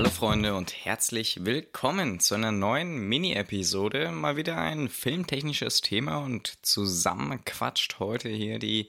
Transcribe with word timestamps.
Hallo 0.00 0.08
Freunde 0.08 0.54
und 0.54 0.86
herzlich 0.86 1.44
willkommen 1.44 2.20
zu 2.20 2.34
einer 2.34 2.52
neuen 2.52 3.06
Mini-Episode. 3.06 4.10
Mal 4.10 4.38
wieder 4.38 4.56
ein 4.56 4.88
filmtechnisches 4.88 5.82
Thema 5.82 6.24
und 6.24 6.56
zusammen 6.62 7.44
quatscht 7.44 7.98
heute 7.98 8.30
hier 8.30 8.58
die 8.58 8.88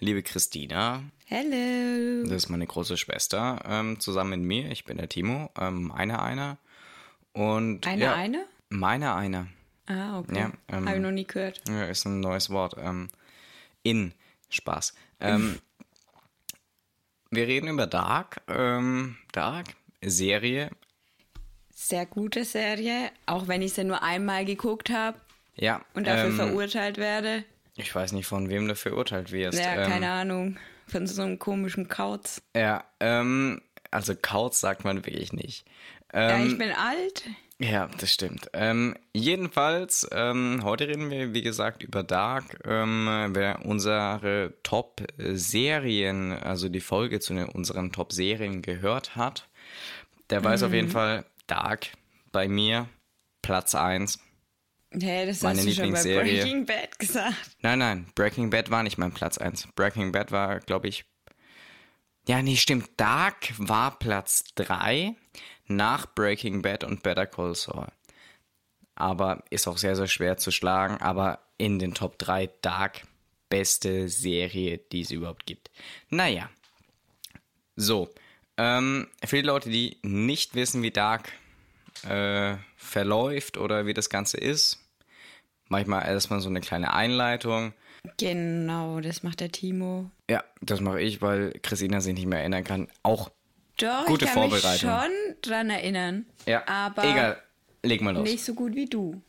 liebe 0.00 0.24
Christina. 0.24 1.04
Hello. 1.26 2.24
Das 2.24 2.32
ist 2.32 2.48
meine 2.48 2.66
große 2.66 2.96
Schwester. 2.96 3.62
Ähm, 3.66 4.00
zusammen 4.00 4.30
mit 4.30 4.48
mir. 4.48 4.72
Ich 4.72 4.84
bin 4.84 4.96
der 4.96 5.08
Timo. 5.08 5.48
Ähm, 5.56 5.92
meine 5.96 6.20
einer. 6.20 6.58
Und 7.32 7.86
Eine 7.86 8.02
ja, 8.02 8.14
eine? 8.16 8.44
Meine 8.68 9.14
einer. 9.14 9.46
Ah, 9.86 10.18
okay. 10.18 10.40
Ja, 10.40 10.52
ähm, 10.76 10.86
Habe 10.88 10.96
ich 10.96 11.02
noch 11.04 11.12
nie 11.12 11.24
gehört. 11.24 11.62
Ja, 11.68 11.84
ist 11.84 12.04
ein 12.04 12.18
neues 12.18 12.50
Wort. 12.50 12.74
Ähm, 12.80 13.10
in 13.84 14.12
Spaß. 14.48 14.92
Ähm, 15.20 15.60
wir 17.30 17.46
reden 17.46 17.68
über 17.68 17.86
Dark. 17.86 18.40
Ähm, 18.48 19.18
Dark, 19.30 19.68
Serie. 20.04 20.70
Sehr 21.70 22.06
gute 22.06 22.44
Serie, 22.44 23.10
auch 23.26 23.46
wenn 23.48 23.62
ich 23.62 23.72
sie 23.74 23.84
nur 23.84 24.02
einmal 24.02 24.44
geguckt 24.44 24.90
habe 24.90 25.18
Ja. 25.56 25.80
und 25.94 26.06
dafür 26.06 26.30
ähm, 26.30 26.36
verurteilt 26.36 26.98
werde. 26.98 27.44
Ich 27.76 27.94
weiß 27.94 28.12
nicht, 28.12 28.26
von 28.26 28.48
wem 28.48 28.66
du 28.66 28.74
verurteilt 28.74 29.30
wirst. 29.30 29.58
Ja, 29.58 29.76
ähm, 29.84 29.88
keine 29.90 30.10
Ahnung. 30.10 30.56
Von 30.88 31.06
so 31.06 31.22
einem 31.22 31.38
komischen 31.38 31.86
Kauz. 31.88 32.42
Ja, 32.56 32.84
ähm, 32.98 33.60
also 33.90 34.14
Kauz 34.20 34.58
sagt 34.60 34.84
man 34.84 35.04
wirklich 35.06 35.32
nicht. 35.32 35.64
Ja, 36.12 36.36
Ähm, 36.36 36.48
ich 36.48 36.58
bin 36.58 36.72
alt. 36.72 37.24
Ja, 37.60 37.88
das 37.98 38.12
stimmt. 38.12 38.48
Ähm, 38.52 38.96
jedenfalls, 39.12 40.08
ähm, 40.12 40.60
heute 40.62 40.86
reden 40.88 41.10
wir, 41.10 41.34
wie 41.34 41.42
gesagt, 41.42 41.82
über 41.82 42.02
Dark. 42.04 42.58
Ähm, 42.64 43.30
wer 43.32 43.64
unsere 43.66 44.54
Top-Serien, 44.62 46.32
also 46.32 46.68
die 46.68 46.80
Folge 46.80 47.20
zu 47.20 47.34
unseren 47.34 47.92
Top-Serien 47.92 48.62
gehört 48.62 49.16
hat, 49.16 49.47
der 50.30 50.44
weiß 50.44 50.62
auf 50.64 50.70
Mhm. 50.70 50.74
jeden 50.74 50.90
Fall, 50.90 51.24
Dark 51.46 51.88
bei 52.32 52.48
mir, 52.48 52.88
Platz 53.42 53.74
1. 53.74 54.18
Hä, 54.92 55.26
das 55.26 55.42
meine 55.42 55.58
hast 55.58 55.66
du 55.68 55.72
schon 55.74 55.92
bei. 55.92 56.02
Breaking 56.02 56.66
Bad 56.66 56.98
gesagt. 56.98 57.34
Nein, 57.60 57.78
nein, 57.78 58.06
Breaking 58.14 58.50
Bad 58.50 58.70
war 58.70 58.82
nicht 58.82 58.96
mein 58.98 59.12
Platz 59.12 59.38
1. 59.38 59.68
Breaking 59.74 60.12
Bad 60.12 60.32
war, 60.32 60.60
glaube 60.60 60.88
ich. 60.88 61.04
Ja, 62.26 62.42
nee, 62.42 62.56
stimmt. 62.56 62.90
Dark 62.96 63.52
war 63.58 63.98
Platz 63.98 64.44
3 64.54 65.14
nach 65.66 66.06
Breaking 66.14 66.62
Bad 66.62 66.84
und 66.84 67.02
Better 67.02 67.26
Call 67.26 67.54
Saul. 67.54 67.88
Aber 68.94 69.44
ist 69.50 69.66
auch 69.68 69.78
sehr, 69.78 69.96
sehr 69.96 70.08
schwer 70.08 70.36
zu 70.36 70.50
schlagen. 70.50 70.98
Aber 70.98 71.38
in 71.56 71.78
den 71.78 71.94
Top 71.94 72.18
3 72.18 72.50
Dark 72.60 73.02
beste 73.48 74.08
Serie, 74.08 74.78
die 74.78 75.02
es 75.02 75.10
überhaupt 75.10 75.46
gibt. 75.46 75.70
Naja. 76.10 76.50
So. 77.76 78.10
Ähm, 78.58 79.06
für 79.24 79.36
die 79.36 79.42
Leute, 79.42 79.70
die 79.70 79.96
nicht 80.02 80.54
wissen, 80.54 80.82
wie 80.82 80.90
Dark 80.90 81.30
äh, 82.08 82.56
verläuft 82.76 83.56
oder 83.56 83.86
wie 83.86 83.94
das 83.94 84.10
Ganze 84.10 84.36
ist, 84.36 84.78
manchmal 85.68 86.06
erstmal 86.06 86.40
so 86.40 86.48
eine 86.48 86.60
kleine 86.60 86.92
Einleitung. 86.92 87.72
Genau, 88.18 89.00
das 89.00 89.22
macht 89.22 89.40
der 89.40 89.52
Timo. 89.52 90.10
Ja, 90.28 90.44
das 90.60 90.80
mache 90.80 91.00
ich, 91.00 91.22
weil 91.22 91.52
Christina 91.62 92.00
sich 92.00 92.14
nicht 92.14 92.26
mehr 92.26 92.40
erinnern 92.40 92.64
kann. 92.64 92.88
Auch. 93.02 93.30
Doch, 93.78 94.06
Gute 94.06 94.24
ich 94.24 94.32
kann 94.32 94.50
Vorbereitung. 94.50 94.70
mich 94.70 94.80
schon 94.80 95.34
dran 95.42 95.70
erinnern. 95.70 96.26
Ja, 96.46 96.66
aber 96.66 97.04
egal. 97.04 97.42
Leg 97.84 98.00
mal 98.02 98.12
los. 98.14 98.28
nicht 98.28 98.44
so 98.44 98.54
gut 98.54 98.74
wie 98.74 98.86
du. 98.86 99.22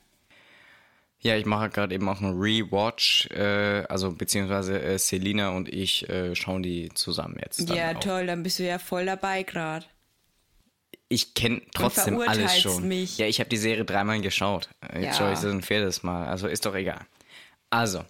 Ja, 1.21 1.35
ich 1.35 1.45
mache 1.45 1.69
gerade 1.69 1.93
eben 1.93 2.07
auch 2.07 2.21
einen 2.21 2.39
Rewatch, 2.39 3.27
äh, 3.31 3.83
also 3.89 4.11
beziehungsweise 4.13 4.81
äh, 4.81 4.97
Selina 4.97 5.49
und 5.49 5.67
ich 5.67 6.07
äh, 6.07 6.33
schauen 6.33 6.63
die 6.63 6.89
zusammen 6.93 7.37
jetzt. 7.43 7.69
Ja, 7.69 7.91
auch. 7.91 7.99
toll, 7.99 8.25
dann 8.27 8.41
bist 8.41 8.59
du 8.59 8.63
ja 8.65 8.80
voll 8.80 9.05
dabei 9.05 9.43
gerade. 9.43 9.85
Ich 11.09 11.33
kenne 11.33 11.61
trotzdem 11.73 12.21
alles 12.21 12.61
schon. 12.61 12.87
mich. 12.87 13.17
Ja, 13.17 13.25
ich 13.25 13.39
habe 13.39 13.49
die 13.49 13.58
Serie 13.58 13.83
dreimal 13.83 14.21
geschaut. 14.21 14.69
Jetzt 14.93 15.03
Ja. 15.03 15.13
schaue 15.13 15.33
ich 15.33 15.39
sie 15.39 15.49
ein 15.49 15.61
viertes 15.61 16.03
Mal. 16.03 16.27
Also 16.27 16.47
ist 16.47 16.65
doch 16.65 16.75
egal. 16.75 17.05
Also, 17.71 18.05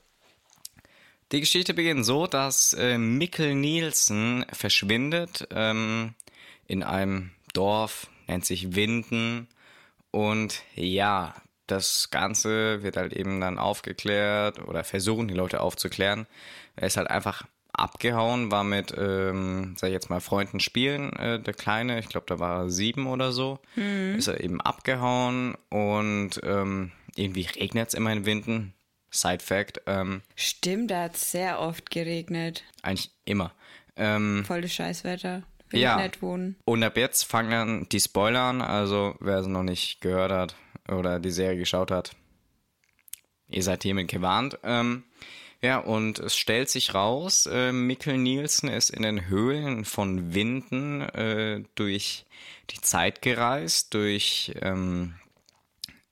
die 1.31 1.39
Geschichte 1.39 1.73
beginnt 1.73 2.05
so, 2.05 2.27
dass 2.27 2.73
äh, 2.73 2.97
Mikkel 2.97 3.55
Nielsen 3.55 4.45
verschwindet 4.51 5.47
ähm, 5.51 6.13
in 6.67 6.83
einem 6.83 7.31
Dorf, 7.53 8.07
nennt 8.27 8.45
sich 8.45 8.75
Winden. 8.75 9.47
Und 10.11 10.61
ja, 10.75 11.35
das 11.71 12.09
Ganze 12.11 12.83
wird 12.83 12.97
halt 12.97 13.13
eben 13.13 13.39
dann 13.41 13.57
aufgeklärt 13.57 14.59
oder 14.67 14.83
versuchen 14.83 15.27
die 15.27 15.33
Leute 15.33 15.61
aufzuklären. 15.61 16.27
Er 16.75 16.87
ist 16.87 16.97
halt 16.97 17.09
einfach 17.09 17.43
abgehauen, 17.71 18.51
war 18.51 18.63
mit, 18.63 18.93
ähm, 18.97 19.75
sag 19.77 19.87
ich 19.87 19.93
jetzt 19.93 20.09
mal, 20.09 20.19
Freunden 20.19 20.59
spielen, 20.59 21.13
äh, 21.13 21.39
der 21.39 21.53
Kleine, 21.53 21.99
ich 21.99 22.09
glaube, 22.09 22.25
da 22.27 22.39
war 22.39 22.63
er 22.63 22.69
sieben 22.69 23.07
oder 23.07 23.31
so, 23.31 23.59
ist 24.17 24.27
er 24.27 24.41
eben 24.43 24.59
abgehauen 24.59 25.55
und 25.69 26.41
ähm, 26.43 26.91
irgendwie 27.15 27.43
regnet 27.47 27.89
es 27.89 27.93
immer 27.93 28.11
in 28.11 28.25
Winden. 28.25 28.73
Side 29.11 29.39
Fact, 29.43 29.81
ähm, 29.87 30.21
Stimmt, 30.35 30.91
da 30.91 31.03
hat 31.03 31.15
es 31.15 31.31
sehr 31.31 31.59
oft 31.59 31.89
geregnet. 31.89 32.63
eigentlich 32.83 33.11
immer. 33.25 33.53
Ähm, 33.95 34.43
Voll 34.45 34.61
das 34.61 34.73
Scheißwetter. 34.73 35.41
Will 35.71 35.79
Ja. 35.81 35.97
ich 35.97 36.03
nicht 36.03 36.21
wohnen. 36.21 36.55
Und 36.65 36.83
ab 36.83 36.95
jetzt 36.97 37.23
fangen 37.23 37.49
dann 37.51 37.89
die 37.89 37.99
Spoiler 37.99 38.41
an. 38.41 38.61
Also, 38.61 39.15
wer 39.19 39.37
es 39.37 39.47
noch 39.47 39.63
nicht 39.63 40.01
gehört 40.01 40.31
hat 40.31 40.55
oder 40.89 41.19
die 41.19 41.31
Serie 41.31 41.59
geschaut 41.59 41.91
hat, 41.91 42.15
ihr 43.49 43.63
seid 43.63 43.83
hiermit 43.83 44.07
gewarnt. 44.09 44.57
Ähm, 44.63 45.03
ja, 45.61 45.77
und 45.79 46.19
es 46.19 46.37
stellt 46.37 46.69
sich 46.69 46.93
raus, 46.93 47.45
äh, 47.51 47.71
Mikkel 47.73 48.17
Nielsen 48.17 48.69
ist 48.69 48.89
in 48.89 49.01
den 49.03 49.27
Höhlen 49.27 49.83
von 49.83 50.33
Winden 50.33 51.01
äh, 51.01 51.63
durch 51.75 52.25
die 52.69 52.79
Zeit 52.79 53.21
gereist, 53.21 53.93
durch, 53.93 54.53
ähm, 54.61 55.15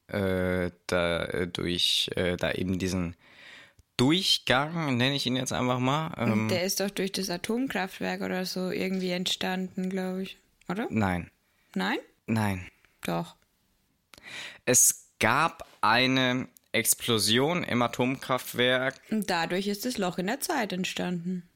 äh, 0.08 0.72
da, 0.88 1.24
äh, 1.26 1.48
durch 1.48 2.10
äh, 2.16 2.36
da 2.36 2.52
eben 2.52 2.78
diesen 2.78 3.16
Durchgang, 3.96 4.98
nenne 4.98 5.16
ich 5.16 5.26
ihn 5.26 5.36
jetzt 5.38 5.54
einfach 5.54 5.80
mal. 5.80 6.14
Ähm, 6.18 6.50
Der 6.50 6.64
ist 6.64 6.82
doch 6.82 6.92
durch 6.92 7.12
das 7.14 7.30
Atomkraftwerk 7.30 8.22
oder 8.22 8.46
so 8.46 8.70
irgendwie 8.70 9.12
entstanden, 9.12 9.90
glaube 9.90 10.24
ich. 10.24 10.38
Oder? 10.70 10.88
nein, 10.90 11.32
Nein? 11.74 11.98
nein. 12.26 12.68
Doch. 13.04 13.37
Es 14.66 15.10
gab 15.20 15.68
eine 15.82 16.48
Explosion 16.72 17.64
im 17.64 17.82
Atomkraftwerk. 17.82 18.96
Und 19.10 19.30
dadurch 19.30 19.68
ist 19.68 19.86
das 19.86 19.98
Loch 19.98 20.18
in 20.18 20.28
der 20.28 20.40
Zeit 20.42 20.74
entstanden. 20.74 21.50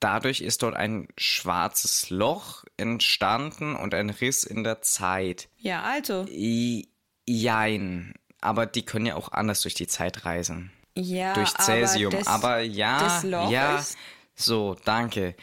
Dadurch 0.00 0.40
ist 0.42 0.62
dort 0.62 0.74
ein 0.76 1.08
schwarzes 1.16 2.10
Loch 2.10 2.64
entstanden 2.76 3.74
und 3.74 3.94
ein 3.94 4.10
Riss 4.10 4.44
in 4.44 4.64
der 4.64 4.82
Zeit. 4.82 5.48
Ja, 5.56 5.82
also. 5.82 6.26
I 6.28 6.88
jein. 7.26 8.14
Aber 8.40 8.66
die 8.66 8.84
können 8.84 9.06
ja 9.06 9.14
auch 9.14 9.32
anders 9.32 9.62
durch 9.62 9.74
die 9.74 9.86
Zeit 9.86 10.24
reisen. 10.26 10.72
Ja, 10.94 11.32
durch 11.32 11.50
Cäsium. 11.54 12.12
Aber, 12.12 12.18
das, 12.18 12.26
Aber 12.28 12.60
ja, 12.60 13.00
das 13.00 13.22
Loch 13.24 13.50
ja. 13.50 13.78
ist- 13.78 13.96
So, 14.34 14.76
danke. 14.84 15.34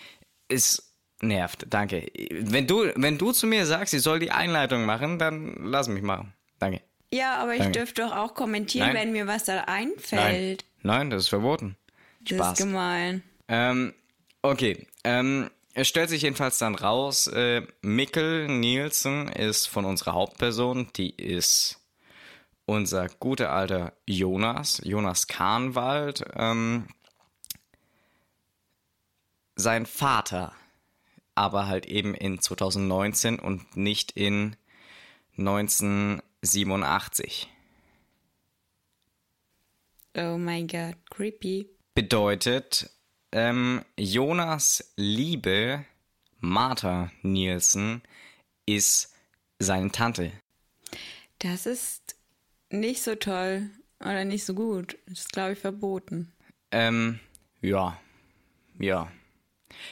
Es 0.47 0.93
nervt, 1.21 1.65
danke. 1.69 2.07
Wenn 2.31 2.67
du, 2.67 2.91
wenn 2.95 3.17
du 3.17 3.31
zu 3.31 3.47
mir 3.47 3.65
sagst, 3.65 3.93
ich 3.95 4.01
soll 4.03 4.19
die 4.19 4.31
Einleitung 4.31 4.85
machen, 4.85 5.17
dann 5.17 5.55
lass 5.63 5.87
mich 5.87 6.03
machen. 6.03 6.33
Danke. 6.59 6.81
Ja, 7.11 7.37
aber 7.37 7.53
ich 7.53 7.59
Danke. 7.59 7.79
dürfte 7.79 8.03
doch 8.03 8.15
auch 8.15 8.35
kommentieren, 8.35 8.87
Nein. 8.89 8.95
wenn 8.95 9.11
mir 9.11 9.27
was 9.27 9.45
da 9.45 9.55
Nein. 9.55 9.65
einfällt. 9.67 10.65
Nein, 10.83 11.09
das 11.09 11.23
ist 11.23 11.29
verboten. 11.29 11.75
Das 12.21 12.37
Spaß. 12.37 12.51
ist 12.51 12.65
gemein. 12.65 13.23
Ähm, 13.47 13.93
okay. 14.41 14.87
Ähm, 15.03 15.49
es 15.73 15.87
stellt 15.87 16.09
sich 16.09 16.23
jedenfalls 16.23 16.57
dann 16.57 16.75
raus, 16.75 17.27
äh, 17.27 17.65
Mikkel 17.81 18.47
Nielsen 18.47 19.27
ist 19.29 19.67
von 19.67 19.85
unserer 19.85 20.13
Hauptperson, 20.13 20.89
die 20.95 21.11
ist 21.11 21.79
unser 22.65 23.07
guter 23.07 23.51
alter 23.51 23.93
Jonas, 24.05 24.81
Jonas 24.83 25.27
Kahnwald. 25.27 26.23
Ähm, 26.35 26.87
sein 29.55 29.85
Vater, 29.85 30.53
aber 31.35 31.67
halt 31.67 31.85
eben 31.85 32.13
in 32.13 32.39
2019 32.39 33.39
und 33.39 33.75
nicht 33.75 34.11
in 34.11 34.55
1987. 36.43 37.47
Oh 40.17 40.37
mein 40.37 40.67
Gott, 40.67 40.95
creepy. 41.09 41.69
bedeutet, 41.93 42.89
ähm, 43.31 43.83
Jonas 43.97 44.93
Liebe, 44.95 45.85
Martha 46.39 47.11
Nielsen, 47.21 48.01
ist 48.65 49.13
seine 49.59 49.91
Tante. 49.91 50.31
Das 51.39 51.65
ist 51.65 52.15
nicht 52.69 53.01
so 53.03 53.15
toll 53.15 53.69
oder 53.99 54.25
nicht 54.25 54.45
so 54.45 54.53
gut. 54.53 54.97
Das 55.07 55.19
ist, 55.19 55.31
glaube 55.31 55.53
ich, 55.53 55.59
verboten. 55.59 56.31
Ähm, 56.71 57.19
ja, 57.61 57.99
ja. 58.79 59.11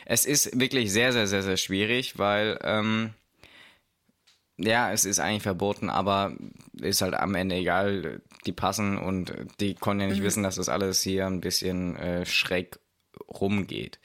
Es 0.05 0.25
ist 0.25 0.59
wirklich 0.59 0.91
sehr, 0.91 1.11
sehr, 1.13 1.27
sehr, 1.27 1.43
sehr 1.43 1.57
schwierig, 1.57 2.17
weil, 2.17 2.59
ähm, 2.63 3.13
ja, 4.57 4.91
es 4.91 5.05
ist 5.05 5.19
eigentlich 5.19 5.43
verboten, 5.43 5.89
aber 5.89 6.33
ist 6.81 7.01
halt 7.01 7.13
am 7.13 7.35
Ende 7.35 7.55
egal. 7.55 8.21
Die 8.45 8.51
passen 8.51 8.97
und 8.97 9.33
die 9.59 9.75
konnten 9.75 10.01
ja 10.01 10.07
nicht 10.07 10.23
wissen, 10.23 10.43
dass 10.43 10.55
das 10.55 10.69
alles 10.69 11.01
hier 11.01 11.27
ein 11.27 11.41
bisschen 11.41 11.95
äh, 11.97 12.25
schräg 12.25 12.79
rumgeht. 13.29 13.99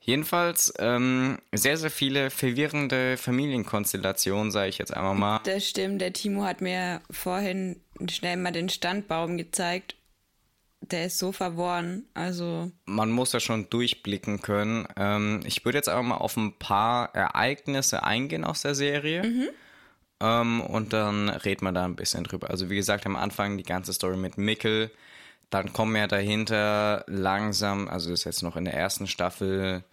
Jedenfalls 0.00 0.72
ähm, 0.78 1.38
sehr, 1.52 1.76
sehr 1.76 1.90
viele 1.90 2.30
verwirrende 2.30 3.16
Familienkonstellationen, 3.16 4.52
sage 4.52 4.68
ich 4.68 4.78
jetzt 4.78 4.94
einmal 4.94 5.16
mal. 5.16 5.40
Das 5.44 5.68
stimmt. 5.68 6.00
Der 6.00 6.12
Timo 6.12 6.44
hat 6.44 6.60
mir 6.60 7.00
vorhin 7.10 7.80
schnell 8.08 8.36
mal 8.36 8.52
den 8.52 8.68
Standbaum 8.68 9.36
gezeigt. 9.36 9.96
Der 10.80 11.06
ist 11.06 11.18
so 11.18 11.32
verworren. 11.32 12.04
Also. 12.14 12.70
Man 12.84 13.10
muss 13.10 13.30
da 13.30 13.40
schon 13.40 13.68
durchblicken 13.68 14.42
können. 14.42 14.86
Ähm, 14.96 15.40
ich 15.44 15.64
würde 15.64 15.78
jetzt 15.78 15.88
einfach 15.88 16.04
mal 16.04 16.18
auf 16.18 16.36
ein 16.36 16.56
paar 16.56 17.12
Ereignisse 17.12 18.04
eingehen 18.04 18.44
aus 18.44 18.62
der 18.62 18.76
Serie. 18.76 19.24
Mhm. 19.24 19.48
Ähm, 20.20 20.60
und 20.60 20.92
dann 20.92 21.28
reden 21.28 21.64
wir 21.64 21.72
da 21.72 21.84
ein 21.84 21.96
bisschen 21.96 22.24
drüber. 22.24 22.50
Also, 22.50 22.70
wie 22.70 22.76
gesagt, 22.76 23.06
am 23.06 23.16
Anfang 23.16 23.56
die 23.56 23.64
ganze 23.64 23.92
Story 23.92 24.16
mit 24.16 24.38
Mickel. 24.38 24.90
Dann 25.50 25.72
kommen 25.72 25.94
ja 25.94 26.08
dahinter 26.08 27.04
langsam, 27.06 27.86
also 27.86 28.10
das 28.10 28.20
ist 28.20 28.24
jetzt 28.24 28.42
noch 28.42 28.56
in 28.56 28.64
der 28.64 28.74
ersten 28.74 29.06
Staffel, 29.06 29.84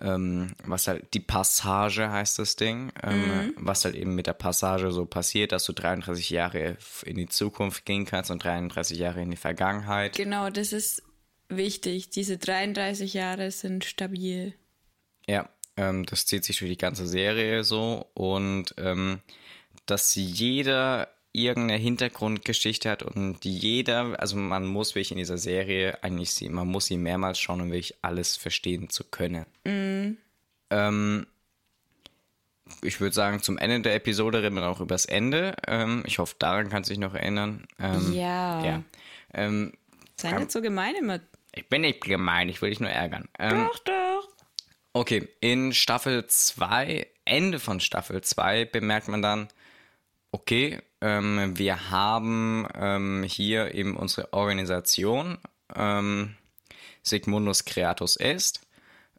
ähm, 0.00 0.54
was 0.64 0.88
halt 0.88 1.14
die 1.14 1.20
Passage 1.20 2.10
heißt 2.10 2.38
das 2.38 2.56
Ding, 2.56 2.92
ähm, 3.02 3.20
mhm. 3.20 3.54
was 3.56 3.84
halt 3.84 3.94
eben 3.94 4.14
mit 4.14 4.26
der 4.26 4.32
Passage 4.32 4.90
so 4.90 5.04
passiert, 5.06 5.52
dass 5.52 5.64
du 5.64 5.72
33 5.72 6.30
Jahre 6.30 6.76
in 7.04 7.16
die 7.16 7.28
Zukunft 7.28 7.84
gehen 7.84 8.04
kannst 8.04 8.30
und 8.30 8.44
33 8.44 8.98
Jahre 8.98 9.22
in 9.22 9.30
die 9.30 9.36
Vergangenheit. 9.36 10.16
Genau, 10.16 10.50
das 10.50 10.72
ist 10.72 11.02
wichtig. 11.48 12.10
Diese 12.10 12.38
33 12.38 13.14
Jahre 13.14 13.50
sind 13.50 13.84
stabil. 13.84 14.54
Ja, 15.26 15.48
ähm, 15.76 16.04
das 16.06 16.26
zieht 16.26 16.44
sich 16.44 16.58
durch 16.58 16.70
die 16.70 16.78
ganze 16.78 17.06
Serie 17.06 17.64
so 17.64 18.06
und 18.14 18.74
ähm, 18.78 19.20
dass 19.86 20.14
jeder 20.14 21.08
irgendeine 21.32 21.80
Hintergrundgeschichte 21.80 22.90
hat 22.90 23.02
und 23.02 23.44
jeder, 23.44 24.20
also 24.20 24.36
man 24.36 24.66
muss 24.66 24.94
wirklich 24.94 25.12
in 25.12 25.16
dieser 25.16 25.38
Serie 25.38 26.02
eigentlich 26.02 26.32
sie, 26.32 26.48
man 26.48 26.68
muss 26.68 26.86
sie 26.86 26.98
mehrmals 26.98 27.38
schauen, 27.38 27.62
um 27.62 27.68
wirklich 27.68 27.96
alles 28.02 28.36
verstehen 28.36 28.90
zu 28.90 29.04
können. 29.04 29.46
Mhm. 29.64 30.18
Ähm, 30.70 31.26
ich 32.82 33.00
würde 33.00 33.14
sagen, 33.14 33.42
zum 33.42 33.58
Ende 33.58 33.80
der 33.80 33.94
Episode 33.94 34.42
reden 34.42 34.56
wir 34.56 34.68
auch 34.68 34.80
über 34.80 34.94
das 34.94 35.06
Ende. 35.06 35.54
Ähm, 35.66 36.02
ich 36.06 36.18
hoffe, 36.18 36.36
daran 36.38 36.68
kannst 36.68 36.90
du 36.90 36.94
dich 36.94 37.00
noch 37.00 37.14
erinnern. 37.14 37.66
Ähm, 37.78 38.12
ja. 38.12 38.64
ja. 38.64 38.82
Ähm, 39.34 39.72
Sei 40.16 40.32
nicht 40.32 40.52
so 40.52 40.60
gemein 40.60 40.94
immer. 40.94 41.20
Ich 41.54 41.68
bin 41.68 41.82
nicht 41.82 42.02
gemein, 42.02 42.48
ich 42.48 42.62
will 42.62 42.70
dich 42.70 42.80
nur 42.80 42.90
ärgern. 42.90 43.28
Ähm, 43.38 43.68
doch, 43.68 43.78
doch. 43.80 44.28
Okay, 44.94 45.28
in 45.40 45.72
Staffel 45.72 46.26
2, 46.26 47.06
Ende 47.24 47.58
von 47.58 47.80
Staffel 47.80 48.20
2 48.20 48.66
bemerkt 48.66 49.08
man 49.08 49.22
dann, 49.22 49.48
okay, 50.32 50.80
ähm, 51.00 51.56
wir 51.56 51.90
haben 51.90 52.66
ähm, 52.74 53.22
hier 53.22 53.74
eben 53.74 53.96
unsere 53.96 54.32
Organisation 54.32 55.38
ähm, 55.74 56.34
Sigmundus 57.02 57.64
Creatus 57.64 58.16
Est, 58.16 58.60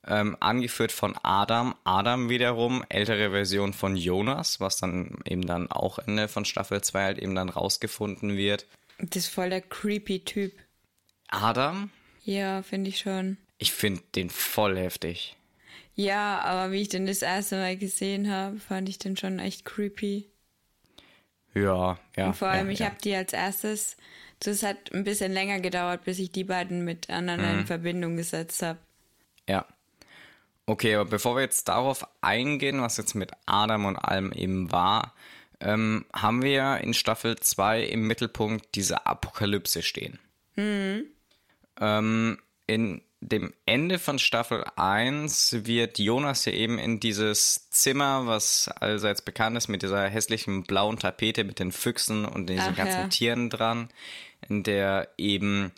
ähm, 0.06 0.36
angeführt 0.39 0.92
von 0.92 1.15
Adam. 1.24 1.75
Adam 1.83 2.30
wiederum, 2.30 2.83
ältere 2.89 3.31
Version 3.31 3.74
von 3.74 3.95
Jonas, 3.95 4.60
was 4.60 4.77
dann 4.77 5.19
eben 5.25 5.45
dann 5.45 5.71
auch 5.71 6.00
Ende 6.00 6.27
von 6.27 6.45
Staffel 6.45 6.81
2 6.81 7.04
halt 7.04 7.19
eben 7.19 7.36
dann 7.36 7.50
rausgefunden 7.50 8.36
wird. 8.36 8.65
Das 9.00 9.24
ist 9.24 9.27
voll 9.27 9.50
der 9.50 9.62
creepy 9.62 10.19
Typ. 10.25 10.54
Adam? 11.30 11.89
Ja, 12.24 12.62
finde 12.63 12.89
ich 12.89 13.00
schon. 13.00 13.38
Ich 13.57 13.71
finde 13.71 14.01
den 14.15 14.30
voll 14.30 14.77
heftig. 14.77 15.36
Ja, 15.95 16.39
aber 16.42 16.71
wie 16.71 16.81
ich 16.81 16.89
den 16.89 17.06
das 17.06 17.21
erste 17.21 17.56
Mal 17.56 17.77
gesehen 17.77 18.31
habe, 18.31 18.60
fand 18.60 18.89
ich 18.89 18.98
den 18.98 19.15
schon 19.15 19.39
echt 19.39 19.63
creepy. 19.63 20.30
Ja, 21.54 21.98
ja. 22.16 22.28
Und 22.28 22.36
vor 22.36 22.48
allem, 22.48 22.68
ja, 22.68 22.74
ich 22.74 22.80
ja. 22.80 22.86
habe 22.88 22.98
die 23.04 23.16
als 23.16 23.34
erstes, 23.34 23.98
das 24.40 24.64
hat 24.64 24.92
ein 24.94 25.04
bisschen 25.04 25.32
länger 25.32 25.60
gedauert, 25.60 26.04
bis 26.04 26.20
ich 26.20 26.32
die 26.32 26.44
beiden 26.44 26.84
miteinander 26.84 27.52
Mhm. 27.54 27.60
in 27.60 27.66
Verbindung 27.68 28.18
gesetzt 28.18 28.62
habe. 28.62 28.80
Ja. 29.48 29.66
Okay, 30.66 30.96
aber 30.96 31.10
bevor 31.10 31.36
wir 31.36 31.42
jetzt 31.42 31.68
darauf 31.68 32.08
eingehen, 32.22 32.82
was 32.82 32.98
jetzt 32.98 33.16
mit 33.16 33.32
Adam 33.46 33.86
und 33.86 33.98
allem 33.98 34.32
eben 34.32 34.72
war, 34.72 35.14
ähm, 35.60 36.06
haben 36.14 36.42
wir 36.42 36.78
in 36.80 36.94
Staffel 36.94 37.38
2 37.38 37.84
im 37.84 38.08
Mittelpunkt 38.08 38.74
diese 38.76 39.06
Apokalypse 39.06 39.82
stehen. 39.82 40.20
Ähm, 41.80 42.38
in 42.68 43.02
dem 43.28 43.54
Ende 43.66 44.00
von 44.00 44.20
Staffel 44.20 44.66
1 44.75 45.66
wird 45.66 46.00
Jonas 46.00 46.46
ja 46.46 46.54
eben 46.54 46.78
in 46.78 47.00
dieses 47.00 47.70
Zimmer, 47.70 48.28
was 48.28 48.68
allseits 48.68 49.22
bekannt 49.22 49.58
ist, 49.58 49.68
mit 49.68 49.81
dieser 49.81 50.08
hässlichen 50.08 50.64
blauen 50.64 51.00
Tapete 51.00 51.44
mit 51.44 51.60
den 51.60 51.72
Füchsen 51.72 52.25
und 52.25 52.50
diesen 52.50 52.74
Ach, 52.74 52.75
ganzen 52.75 53.02
ja. 53.02 53.08
Tieren 53.08 53.50
dran, 53.50 53.90
in 54.48 54.64
der 54.64 55.10
eben 55.18 55.72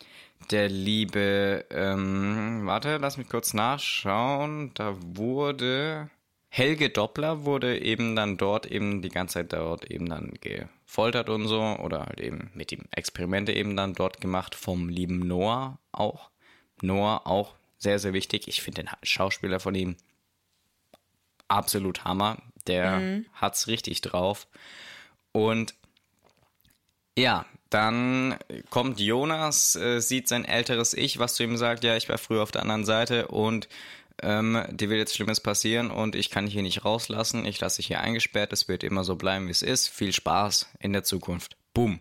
der 0.50 0.68
liebe, 0.68 1.64
ähm, 1.70 2.62
warte, 2.64 2.98
lass 2.98 3.16
mich 3.16 3.28
kurz 3.28 3.54
nachschauen, 3.54 4.72
da 4.74 4.96
wurde 5.00 6.10
Helge 6.48 6.88
Doppler 6.88 7.44
wurde 7.44 7.78
eben 7.80 8.16
dann 8.16 8.36
dort 8.36 8.66
eben 8.66 9.02
die 9.02 9.08
ganze 9.08 9.34
Zeit 9.34 9.52
dort 9.52 9.90
eben 9.90 10.08
dann 10.08 10.32
gefoltert 10.40 11.28
und 11.28 11.48
so 11.48 11.60
oder 11.60 12.06
halt 12.06 12.20
eben 12.20 12.50
mit 12.54 12.72
ihm 12.72 12.84
Experimente 12.92 13.52
eben 13.52 13.76
dann 13.76 13.92
dort 13.92 14.20
gemacht 14.20 14.54
vom 14.54 14.88
lieben 14.88 15.18
Noah 15.18 15.78
auch. 15.92 16.30
Noah 16.82 17.26
auch 17.26 17.54
sehr, 17.78 17.98
sehr 17.98 18.12
wichtig. 18.12 18.48
Ich 18.48 18.62
finde 18.62 18.84
den 18.84 18.90
Schauspieler 19.02 19.60
von 19.60 19.74
ihm 19.74 19.96
absolut 21.48 22.04
Hammer. 22.04 22.38
Der 22.66 23.22
hat's 23.34 23.68
richtig 23.68 24.00
drauf. 24.00 24.48
Und 25.32 25.74
ja, 27.16 27.46
dann 27.70 28.36
kommt 28.70 29.00
Jonas, 29.00 29.76
äh, 29.76 30.00
sieht 30.00 30.28
sein 30.28 30.44
älteres 30.44 30.94
Ich, 30.94 31.18
was 31.18 31.34
zu 31.34 31.42
ihm 31.42 31.56
sagt, 31.56 31.84
ja, 31.84 31.96
ich 31.96 32.08
war 32.08 32.18
früher 32.18 32.42
auf 32.42 32.52
der 32.52 32.62
anderen 32.62 32.84
Seite 32.84 33.28
und 33.28 33.68
ähm, 34.22 34.64
dir 34.70 34.88
wird 34.88 34.98
jetzt 34.98 35.14
Schlimmes 35.14 35.40
passieren 35.40 35.90
und 35.90 36.14
ich 36.14 36.30
kann 36.30 36.46
dich 36.46 36.54
hier 36.54 36.62
nicht 36.62 36.84
rauslassen. 36.84 37.44
Ich 37.44 37.60
lasse 37.60 37.76
dich 37.76 37.86
hier 37.86 38.00
eingesperrt, 38.00 38.52
es 38.52 38.68
wird 38.68 38.82
immer 38.82 39.04
so 39.04 39.16
bleiben, 39.16 39.46
wie 39.46 39.52
es 39.52 39.62
ist. 39.62 39.88
Viel 39.88 40.12
Spaß 40.12 40.68
in 40.80 40.92
der 40.92 41.04
Zukunft. 41.04 41.56
Boom. 41.74 42.00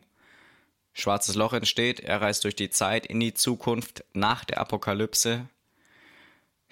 Schwarzes 0.96 1.36
Loch 1.36 1.54
entsteht, 1.54 2.00
er 2.00 2.22
reist 2.22 2.44
durch 2.44 2.56
die 2.56 2.72
Zeit 2.72 3.06
in 3.06 3.20
die 3.20 3.36
Zukunft 3.36 4.04
nach 4.14 4.46
der 4.46 4.60
Apokalypse. 4.60 5.48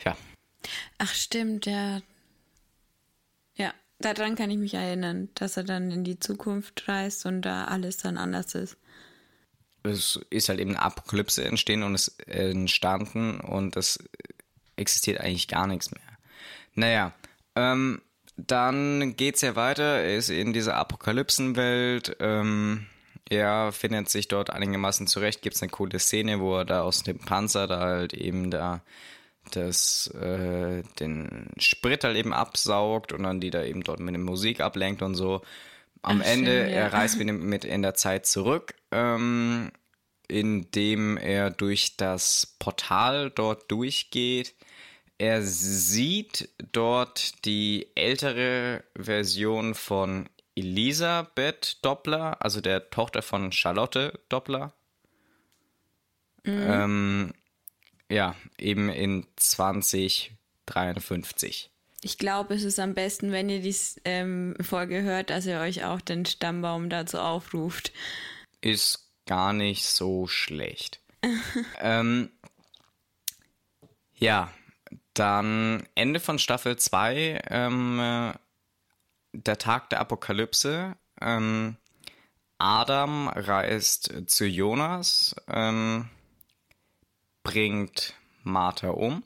Ja, 0.03 0.17
Ach, 0.97 1.13
stimmt, 1.13 1.65
ja. 1.65 2.01
Ja, 3.55 3.73
daran 3.99 4.35
kann 4.35 4.49
ich 4.49 4.57
mich 4.57 4.73
erinnern, 4.73 5.29
dass 5.35 5.57
er 5.57 5.63
dann 5.63 5.91
in 5.91 6.03
die 6.03 6.19
Zukunft 6.19 6.87
reist 6.87 7.25
und 7.25 7.41
da 7.41 7.65
alles 7.65 7.97
dann 7.97 8.17
anders 8.17 8.55
ist. 8.55 8.77
es 9.83 10.19
ist 10.29 10.49
halt 10.49 10.59
eben 10.59 10.71
eine 10.71 10.81
Apokalypse 10.81 11.43
entstehen 11.43 11.83
und 11.83 11.95
es 11.95 12.07
entstanden 12.25 13.39
und 13.39 13.75
es 13.75 13.99
existiert 14.75 15.19
eigentlich 15.19 15.47
gar 15.47 15.67
nichts 15.67 15.91
mehr. 15.91 16.01
Naja, 16.73 17.13
ähm, 17.55 18.01
dann 18.35 19.15
geht's 19.15 19.41
ja 19.41 19.55
weiter, 19.55 19.83
er 19.83 20.17
ist 20.17 20.29
in 20.29 20.53
dieser 20.53 20.75
Apokalypsenwelt, 20.75 22.17
ähm, 22.19 22.87
er 23.29 23.71
findet 23.71 24.09
sich 24.09 24.27
dort 24.27 24.49
einigermaßen 24.49 25.07
zurecht, 25.07 25.41
gibt's 25.41 25.61
eine 25.61 25.71
coole 25.71 25.99
Szene, 25.99 26.39
wo 26.39 26.57
er 26.57 26.65
da 26.65 26.81
aus 26.81 27.03
dem 27.03 27.19
Panzer 27.19 27.67
da 27.67 27.79
halt 27.79 28.13
eben 28.13 28.51
da 28.51 28.81
das, 29.51 30.07
äh, 30.07 30.83
den 30.99 31.49
Sprit 31.57 32.03
halt 32.03 32.17
eben 32.17 32.33
absaugt 32.33 33.11
und 33.11 33.23
dann 33.23 33.39
die 33.39 33.49
da 33.49 33.63
eben 33.63 33.83
dort 33.83 33.99
mit 33.99 34.15
der 34.15 34.21
Musik 34.21 34.61
ablenkt 34.61 35.01
und 35.01 35.15
so. 35.15 35.41
Am 36.01 36.21
Ach, 36.21 36.25
Ende, 36.25 36.51
schön, 36.51 36.69
ja. 36.69 36.75
er 36.75 36.93
reist 36.93 37.19
wieder 37.19 37.33
mit 37.33 37.65
in 37.65 37.81
der 37.81 37.93
Zeit 37.93 38.25
zurück, 38.25 38.73
ähm, 38.91 39.71
indem 40.27 41.17
er 41.17 41.49
durch 41.49 41.97
das 41.97 42.55
Portal 42.59 43.31
dort 43.31 43.71
durchgeht. 43.71 44.55
Er 45.17 45.41
sieht 45.41 46.49
dort 46.71 47.45
die 47.45 47.87
ältere 47.95 48.83
Version 48.97 49.75
von 49.75 50.27
Elisabeth 50.55 51.77
Doppler, 51.83 52.43
also 52.43 52.61
der 52.61 52.89
Tochter 52.89 53.21
von 53.21 53.51
Charlotte 53.51 54.19
Doppler. 54.29 54.73
Ähm, 56.45 57.33
ja, 58.09 58.35
eben 58.57 58.89
in 58.89 59.27
2053. 59.37 61.69
Ich 62.01 62.17
glaube, 62.17 62.53
es 62.53 62.63
ist 62.63 62.79
am 62.79 62.93
besten, 62.93 63.31
wenn 63.31 63.49
ihr 63.49 63.61
die 63.61 63.73
ähm, 64.03 64.55
Folge 64.59 65.03
hört, 65.03 65.29
dass 65.29 65.45
ihr 65.45 65.59
euch 65.59 65.85
auch 65.85 66.01
den 66.01 66.25
Stammbaum 66.25 66.89
dazu 66.89 67.19
aufruft. 67.19 67.93
Ist 68.59 69.09
gar 69.25 69.53
nicht 69.53 69.85
so 69.85 70.27
schlecht. 70.27 70.99
ähm, 71.79 72.29
ja, 74.15 74.51
dann 75.13 75.87
Ende 75.95 76.19
von 76.19 76.39
Staffel 76.39 76.75
2, 76.75 77.41
ähm, 77.49 77.99
äh, 77.99 78.33
der 79.33 79.57
Tag 79.57 79.89
der 79.89 79.99
Apokalypse. 79.99 80.95
Ähm, 81.21 81.77
Adam 82.57 83.27
reist 83.27 84.13
zu 84.27 84.45
Jonas, 84.45 85.35
ähm, 85.47 86.09
bringt 87.43 88.15
Martha 88.43 88.89
um. 88.89 89.23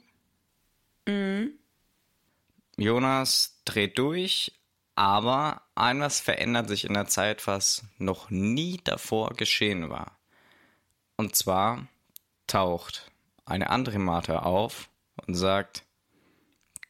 Jonas 2.78 3.62
dreht 3.64 3.98
durch, 3.98 4.52
aber 4.96 5.62
etwas 5.76 6.20
verändert 6.20 6.68
sich 6.68 6.86
in 6.86 6.94
der 6.94 7.08
Zeit, 7.08 7.48
was 7.48 7.86
noch 7.98 8.30
nie 8.30 8.80
davor 8.84 9.30
geschehen 9.36 9.90
war. 9.90 10.18
Und 11.16 11.36
zwar 11.36 11.88
taucht 12.48 13.12
eine 13.46 13.70
andere 13.70 14.00
Martha 14.00 14.40
auf 14.40 14.90
und 15.26 15.36
sagt, 15.36 15.84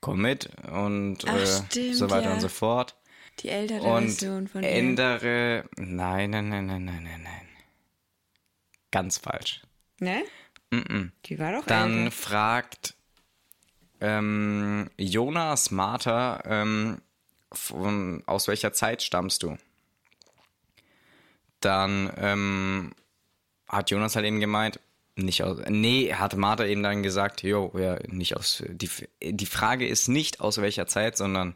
komm 0.01 0.21
mit 0.21 0.49
und 0.69 1.19
Ach, 1.27 1.35
äh, 1.35 1.45
stimmt, 1.45 1.95
so 1.95 2.09
weiter 2.09 2.29
ja. 2.29 2.33
und 2.33 2.41
so 2.41 2.49
fort. 2.49 2.95
Die 3.39 3.49
ältere 3.49 3.81
Version 3.81 4.47
von 4.47 4.63
ändere. 4.63 5.65
Nein, 5.77 6.31
nein, 6.31 6.49
nein, 6.49 6.65
nein, 6.65 6.85
nein, 6.85 7.03
nein, 7.03 7.21
nein. 7.23 7.47
Ganz 8.91 9.17
falsch. 9.17 9.61
Ne? 9.99 10.23
Die 11.25 11.39
war 11.39 11.53
doch 11.53 11.65
Dann 11.65 12.05
älter. 12.05 12.11
fragt 12.11 12.95
ähm, 14.01 14.89
Jonas 14.97 15.71
Martha, 15.71 16.41
ähm, 16.45 17.01
von, 17.51 18.23
aus 18.25 18.47
welcher 18.47 18.73
Zeit 18.73 19.01
stammst 19.01 19.43
du? 19.43 19.57
Dann 21.61 22.11
ähm, 22.17 22.91
hat 23.67 23.89
Jonas 23.89 24.15
halt 24.15 24.25
eben 24.25 24.39
gemeint, 24.39 24.79
nicht 25.15 25.43
aus. 25.43 25.59
Nee, 25.69 26.13
hat 26.13 26.35
Martha 26.35 26.65
eben 26.65 26.83
dann 26.83 27.01
gesagt, 27.01 27.41
jo, 27.41 27.71
ja, 27.77 27.97
nicht 28.07 28.35
aus. 28.35 28.63
Die, 28.67 28.89
die 29.21 29.45
Frage 29.45 29.87
ist 29.87 30.07
nicht 30.07 30.41
aus 30.41 30.61
welcher 30.61 30.85
Zeit, 30.85 31.17
sondern 31.17 31.55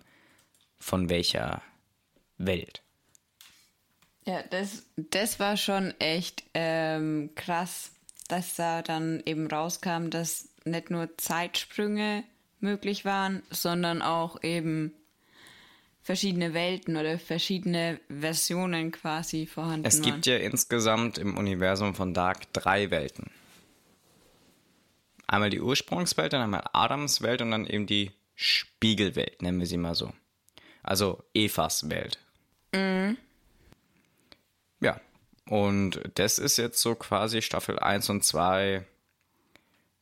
von 0.79 1.09
welcher 1.09 1.61
Welt. 2.45 2.81
Ja, 4.25 4.43
das, 4.43 4.85
das 4.95 5.39
war 5.39 5.57
schon 5.57 5.93
echt 5.99 6.43
ähm, 6.53 7.31
krass, 7.35 7.91
dass 8.27 8.55
da 8.55 8.81
dann 8.81 9.21
eben 9.25 9.47
rauskam, 9.47 10.09
dass 10.09 10.49
nicht 10.63 10.91
nur 10.91 11.17
Zeitsprünge 11.17 12.23
möglich 12.59 13.03
waren, 13.03 13.41
sondern 13.49 14.01
auch 14.01 14.43
eben 14.43 14.93
verschiedene 16.03 16.53
Welten 16.53 16.97
oder 16.97 17.19
verschiedene 17.19 17.99
Versionen 18.09 18.91
quasi 18.91 19.45
vorhanden 19.45 19.85
Es 19.85 20.01
waren. 20.01 20.11
gibt 20.11 20.25
ja 20.25 20.37
insgesamt 20.37 21.17
im 21.17 21.37
Universum 21.37 21.95
von 21.95 22.13
Dark 22.13 22.51
drei 22.53 22.91
Welten. 22.91 23.31
Einmal 25.27 25.49
die 25.49 25.61
Ursprungswelt, 25.61 26.33
dann 26.33 26.41
einmal 26.41 26.63
Adams 26.73 27.21
Welt 27.21 27.41
und 27.41 27.51
dann 27.51 27.65
eben 27.65 27.87
die 27.87 28.11
Spiegelwelt, 28.35 29.41
nennen 29.41 29.59
wir 29.59 29.67
sie 29.67 29.77
mal 29.77 29.95
so. 29.95 30.11
Also 30.83 31.23
Evas 31.33 31.89
Welt. 31.89 32.19
Ja, 34.79 34.99
und 35.45 36.01
das 36.15 36.39
ist 36.39 36.57
jetzt 36.57 36.81
so 36.81 36.95
quasi 36.95 37.41
Staffel 37.41 37.79
1 37.79 38.09
und 38.09 38.23
2 38.23 38.85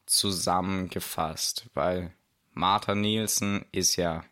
zusammengefasst, 0.06 1.68
weil 1.74 2.14
Martha 2.54 2.96
Nielsen 2.96 3.66
ist 3.72 3.96
ja 3.96 4.24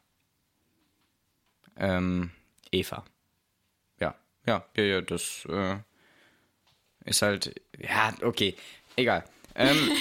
ähm, 1.75 2.31
Eva. 2.71 3.05
Ja, 3.99 4.15
ja, 4.45 4.65
ja, 4.75 4.83
ja, 4.83 5.01
das 5.01 5.45
äh, 5.49 5.77
ist 7.05 7.21
halt, 7.21 7.61
ja, 7.77 8.13
okay, 8.21 8.55
egal. 8.95 9.23
Ähm, 9.55 9.91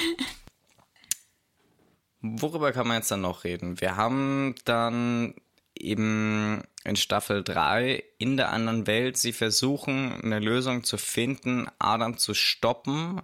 worüber 2.20 2.72
kann 2.72 2.88
man 2.88 2.98
jetzt 2.98 3.10
dann 3.10 3.20
noch 3.20 3.44
reden? 3.44 3.80
Wir 3.80 3.96
haben 3.96 4.54
dann 4.64 5.34
eben 5.80 6.62
in 6.84 6.96
Staffel 6.96 7.42
3 7.42 8.02
in 8.18 8.36
der 8.36 8.52
anderen 8.52 8.86
Welt, 8.86 9.16
sie 9.16 9.32
versuchen 9.32 10.20
eine 10.22 10.38
Lösung 10.38 10.84
zu 10.84 10.96
finden, 10.96 11.66
Adam 11.78 12.16
zu 12.16 12.34
stoppen, 12.34 13.20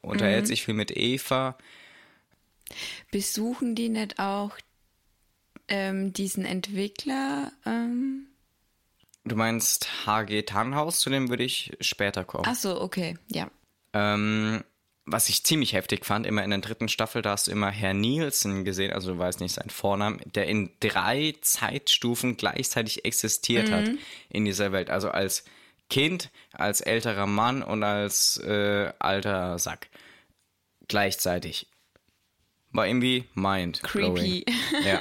unterhält 0.00 0.46
sich 0.46 0.62
viel 0.64 0.74
mit 0.74 0.96
Eva. 0.96 1.56
Besuchen 3.10 3.74
die 3.74 3.88
nicht 3.88 4.18
auch 4.18 4.56
ähm, 5.68 6.12
diesen 6.12 6.44
Entwickler? 6.44 7.52
Ähm? 7.66 8.28
Du 9.24 9.36
meinst 9.36 10.06
HG 10.06 10.42
Tannhaus, 10.42 11.00
zu 11.00 11.10
dem 11.10 11.28
würde 11.28 11.44
ich 11.44 11.72
später 11.80 12.24
kommen. 12.24 12.44
Ach 12.46 12.54
so, 12.54 12.80
okay, 12.80 13.16
ja. 13.30 13.50
Ähm, 13.92 14.64
was 15.04 15.28
ich 15.28 15.44
ziemlich 15.44 15.72
heftig 15.72 16.04
fand, 16.06 16.26
immer 16.26 16.44
in 16.44 16.50
der 16.50 16.60
dritten 16.60 16.88
Staffel, 16.88 17.22
da 17.22 17.32
hast 17.32 17.48
du 17.48 17.50
immer 17.50 17.70
Herr 17.70 17.94
Nielsen 17.94 18.64
gesehen, 18.64 18.92
also 18.92 19.14
du 19.14 19.18
weißt 19.18 19.40
nicht 19.40 19.54
seinen 19.54 19.70
Vornamen, 19.70 20.20
der 20.34 20.46
in 20.46 20.70
drei 20.80 21.34
Zeitstufen 21.40 22.36
gleichzeitig 22.36 23.04
existiert 23.04 23.70
hat 23.70 23.90
in 24.28 24.44
dieser 24.44 24.70
Welt. 24.72 24.90
Also 24.90 25.10
als 25.10 25.44
Kind, 25.90 26.30
als 26.52 26.80
älterer 26.80 27.26
Mann 27.26 27.62
und 27.62 27.82
als 27.82 28.38
äh, 28.38 28.92
alter 28.98 29.58
Sack. 29.58 29.88
Gleichzeitig. 30.88 31.66
War 32.70 32.86
irgendwie 32.86 33.24
mind 33.34 33.82
Creepy. 33.82 34.44
Ja. 34.84 35.00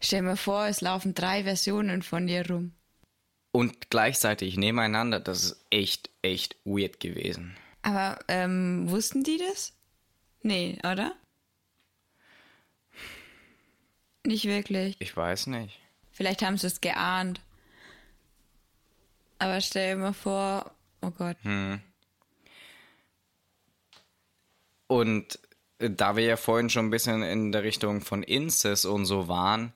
Stell 0.00 0.22
mir 0.22 0.36
vor, 0.36 0.66
es 0.66 0.80
laufen 0.80 1.14
drei 1.14 1.44
Versionen 1.44 2.02
von 2.02 2.26
dir 2.26 2.48
rum. 2.48 2.72
Und 3.52 3.90
gleichzeitig 3.90 4.56
nebeneinander, 4.56 5.20
das 5.20 5.44
ist 5.44 5.66
echt, 5.70 6.10
echt 6.22 6.56
weird 6.64 7.00
gewesen. 7.00 7.56
Aber 7.82 8.18
ähm, 8.28 8.88
wussten 8.88 9.24
die 9.24 9.38
das? 9.38 9.72
Nee, 10.42 10.78
oder? 10.84 11.14
Nicht 14.24 14.44
wirklich. 14.44 14.96
Ich 15.00 15.16
weiß 15.16 15.48
nicht. 15.48 15.80
Vielleicht 16.12 16.42
haben 16.42 16.56
sie 16.56 16.68
es 16.68 16.80
geahnt. 16.80 17.40
Aber 19.38 19.60
stell 19.60 19.96
dir 19.96 20.00
mal 20.00 20.12
vor, 20.12 20.70
oh 21.00 21.10
Gott. 21.10 21.36
Und 24.86 25.38
äh, 25.78 25.90
da 25.90 26.14
wir 26.16 26.24
ja 26.24 26.36
vorhin 26.36 26.70
schon 26.70 26.86
ein 26.86 26.90
bisschen 26.90 27.22
in 27.22 27.50
der 27.50 27.64
Richtung 27.64 28.02
von 28.02 28.22
Inzest 28.22 28.86
und 28.86 29.06
so 29.06 29.26
waren, 29.26 29.72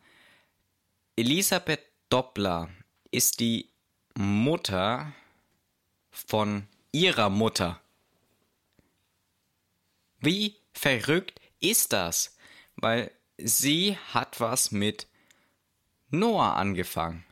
Elisabeth 1.16 1.80
Doppler 2.10 2.68
ist 3.10 3.40
die 3.40 3.70
Mutter 4.14 5.12
von 6.10 6.68
ihrer 6.92 7.30
Mutter. 7.30 7.80
Wie 10.26 10.56
verrückt 10.72 11.40
ist 11.60 11.92
das? 11.92 12.36
Weil 12.74 13.12
sie 13.38 13.96
hat 14.12 14.40
was 14.40 14.72
mit 14.72 15.06
Noah 16.10 16.54
angefangen. 16.54 17.24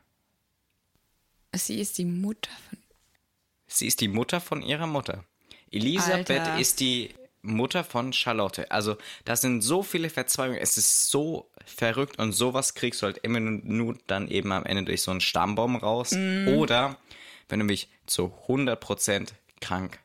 Sie 1.52 1.80
ist 1.80 1.98
die 1.98 2.04
Mutter 2.04 2.52
von. 2.68 2.78
Sie 3.66 3.88
ist 3.88 4.00
die 4.00 4.06
Mutter 4.06 4.40
von 4.40 4.62
ihrer 4.62 4.86
Mutter. 4.86 5.24
Elisabeth 5.72 6.30
Alter. 6.30 6.60
ist 6.60 6.78
die 6.78 7.12
Mutter 7.42 7.82
von 7.82 8.12
Charlotte. 8.12 8.70
Also, 8.70 8.96
das 9.24 9.40
sind 9.40 9.62
so 9.62 9.82
viele 9.82 10.08
Verzweigungen. 10.08 10.62
Es 10.62 10.78
ist 10.78 11.10
so 11.10 11.50
verrückt 11.66 12.20
und 12.20 12.32
sowas 12.32 12.74
kriegst 12.74 13.02
du 13.02 13.06
halt 13.06 13.18
immer 13.18 13.40
nur 13.40 13.98
dann 14.06 14.28
eben 14.28 14.52
am 14.52 14.64
Ende 14.64 14.84
durch 14.84 15.02
so 15.02 15.10
einen 15.10 15.20
Stammbaum 15.20 15.74
raus. 15.74 16.12
Oder 16.12 16.96
wenn 17.48 17.58
du 17.58 17.64
mich 17.64 17.88
zu 18.06 18.32
100% 18.46 19.32
krank 19.60 19.98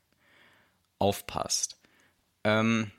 aufpasst. 0.97 1.78
Ähm, 2.59 2.91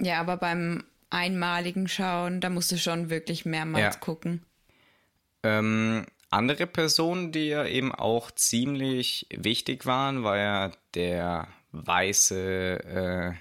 Ja, 0.00 0.20
aber 0.20 0.36
beim 0.36 0.84
einmaligen 1.10 1.88
Schauen, 1.88 2.40
da 2.40 2.50
musst 2.50 2.70
du 2.72 2.78
schon 2.78 3.10
wirklich 3.10 3.44
mehrmals 3.44 3.94
Ja. 3.94 4.00
gucken. 4.00 4.44
Ähm, 5.42 6.06
andere 6.30 6.66
Personen, 6.66 7.32
die 7.32 7.48
ja 7.48 7.64
eben 7.64 7.94
auch 7.94 8.30
ziemlich 8.30 9.26
wichtig 9.30 9.86
waren, 9.86 10.22
war 10.24 10.36
ja 10.36 10.72
der 10.94 11.48
weiße, 11.72 12.34
äh, 12.84 13.32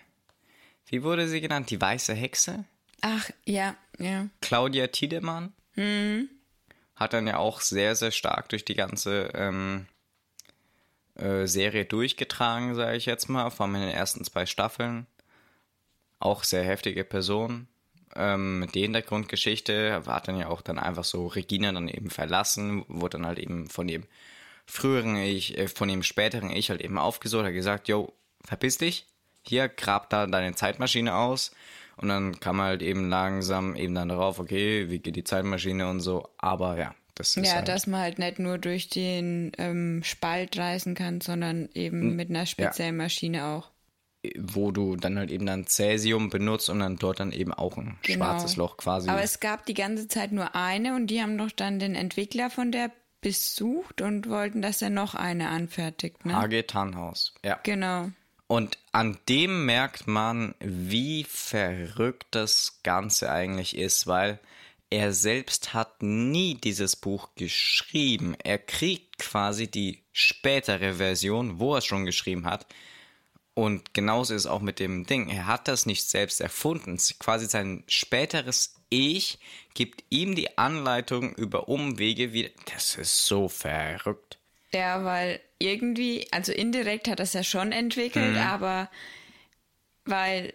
wie 0.89 1.03
wurde 1.03 1.27
sie 1.27 1.41
genannt? 1.41 1.69
Die 1.69 1.81
weiße 1.81 2.13
Hexe? 2.13 2.65
Ach, 3.01 3.29
ja, 3.45 3.75
ja. 3.99 4.27
Claudia 4.41 4.87
Tiedemann. 4.87 5.53
Hat 6.95 7.13
dann 7.13 7.27
ja 7.27 7.37
auch 7.37 7.61
sehr, 7.61 7.95
sehr 7.95 8.11
stark 8.11 8.49
durch 8.49 8.65
die 8.65 8.73
ganze 8.73 9.31
ähm, 9.35 9.85
äh, 11.15 11.45
Serie 11.45 11.85
durchgetragen, 11.85 12.73
sage 12.73 12.97
ich 12.97 13.05
jetzt 13.05 13.27
mal, 13.27 13.49
vor 13.49 13.65
allem 13.65 13.75
in 13.75 13.81
den 13.81 13.91
ersten 13.91 14.23
zwei 14.23 14.45
Staffeln. 14.45 15.05
Auch 16.19 16.43
sehr 16.43 16.63
heftige 16.63 17.03
Person. 17.03 17.67
Ähm, 18.15 18.67
die 18.73 18.81
Hintergrundgeschichte 18.81 20.01
hat 20.07 20.27
dann 20.27 20.37
ja 20.39 20.47
auch 20.49 20.61
dann 20.61 20.79
einfach 20.79 21.03
so 21.03 21.27
Regina 21.27 21.71
dann 21.71 21.87
eben 21.87 22.09
verlassen, 22.09 22.83
wurde 22.87 23.17
dann 23.17 23.27
halt 23.27 23.39
eben 23.39 23.69
von 23.69 23.87
dem 23.87 24.03
früheren 24.65 25.15
Ich, 25.17 25.57
äh, 25.57 25.67
von 25.67 25.87
dem 25.87 26.03
späteren 26.03 26.49
Ich 26.51 26.69
halt 26.69 26.81
eben 26.81 26.97
aufgesucht, 26.97 27.45
hat 27.45 27.53
gesagt, 27.53 27.87
yo, 27.87 28.13
verpiss 28.43 28.77
dich, 28.77 29.05
hier, 29.45 29.69
grab 29.69 30.09
da 30.09 30.27
deine 30.27 30.55
Zeitmaschine 30.55 31.15
aus. 31.15 31.51
Und 31.97 32.09
dann 32.09 32.39
kam 32.39 32.61
halt 32.61 32.81
eben 32.83 33.09
langsam 33.09 33.75
eben 33.75 33.95
dann 33.95 34.09
darauf, 34.09 34.39
okay, 34.39 34.89
wie 34.89 34.99
geht 34.99 35.15
die 35.15 35.23
Zeitmaschine 35.23 35.89
und 35.89 35.99
so. 35.99 36.29
Aber 36.37 36.77
ja, 36.77 36.93
das 37.15 37.37
ist 37.37 37.37
Ja, 37.47 37.55
halt, 37.55 37.67
dass 37.67 37.87
man 37.87 38.01
halt 38.01 38.19
nicht 38.19 38.39
nur 38.39 38.57
durch 38.59 38.89
den 38.89 39.51
ähm, 39.57 40.01
Spalt 40.03 40.57
reisen 40.57 40.93
kann, 40.95 41.21
sondern 41.21 41.69
eben 41.73 42.15
mit 42.15 42.29
einer 42.29 42.45
speziellen 42.45 42.97
Maschine 42.97 43.45
auch. 43.47 43.71
Wo 44.37 44.71
du 44.71 44.95
dann 44.95 45.17
halt 45.17 45.31
eben 45.31 45.45
dann 45.45 45.67
Cäsium 45.67 46.29
benutzt 46.29 46.69
und 46.69 46.79
dann 46.79 46.97
dort 46.97 47.19
dann 47.19 47.31
eben 47.31 47.53
auch 47.53 47.77
ein 47.77 47.97
Genau. 48.03 48.25
schwarzes 48.25 48.55
Loch 48.55 48.77
quasi. 48.77 49.09
Aber 49.09 49.21
es 49.21 49.39
gab 49.39 49.65
die 49.65 49.73
ganze 49.73 50.07
Zeit 50.07 50.31
nur 50.31 50.55
eine 50.55 50.95
und 50.95 51.07
die 51.07 51.21
haben 51.21 51.37
doch 51.37 51.51
dann 51.51 51.79
den 51.79 51.95
Entwickler 51.95 52.49
von 52.49 52.71
der 52.71 52.91
besucht 53.21 54.01
und 54.01 54.29
wollten, 54.29 54.61
dass 54.61 54.81
er 54.81 54.89
noch 54.89 55.15
eine 55.15 55.49
anfertigt, 55.49 56.25
ne? 56.25 56.35
HG 56.35 56.63
Tannhaus. 56.63 57.33
Ja. 57.43 57.59
Genau. 57.63 58.09
Und 58.47 58.77
an 58.91 59.17
dem 59.27 59.65
merkt 59.65 60.07
man, 60.07 60.55
wie 60.59 61.25
verrückt 61.25 62.27
das 62.31 62.79
Ganze 62.83 63.29
eigentlich 63.31 63.75
ist, 63.77 64.07
weil 64.07 64.39
er 64.89 65.11
selbst 65.11 65.73
hat 65.73 66.01
nie 66.01 66.55
dieses 66.55 66.95
Buch 66.95 67.29
geschrieben. 67.35 68.35
Er 68.41 68.57
kriegt 68.57 69.17
quasi 69.19 69.67
die 69.69 70.03
spätere 70.13 70.93
Version, 70.93 71.59
wo 71.59 71.73
er 71.73 71.79
es 71.79 71.85
schon 71.85 72.05
geschrieben 72.05 72.45
hat. 72.45 72.65
Und 73.57 73.95
genauso 73.95 74.35
ist 74.35 74.41
es 74.41 74.45
auch 74.45 74.61
mit 74.61 74.77
dem 74.77 75.07
Ding. 75.07 75.29
Er 75.29 75.47
hat 75.47 75.67
das 75.67 75.87
nicht 75.87 76.07
selbst 76.07 76.41
erfunden. 76.41 76.95
Quasi 77.17 77.47
sein 77.47 77.83
späteres 77.87 78.75
Ich 78.89 79.39
gibt 79.73 80.03
ihm 80.11 80.35
die 80.35 80.59
Anleitung 80.59 81.33
über 81.33 81.67
Umwege 81.67 82.33
wieder. 82.33 82.51
Das 82.71 82.93
ist 82.97 83.25
so 83.25 83.49
verrückt. 83.49 84.37
Ja, 84.71 85.03
weil 85.03 85.39
irgendwie, 85.57 86.27
also 86.31 86.51
indirekt 86.51 87.07
hat 87.07 87.19
er 87.19 87.23
es 87.23 87.33
ja 87.33 87.43
schon 87.43 87.71
entwickelt, 87.71 88.33
Mhm. 88.33 88.37
aber 88.37 88.91
weil 90.05 90.53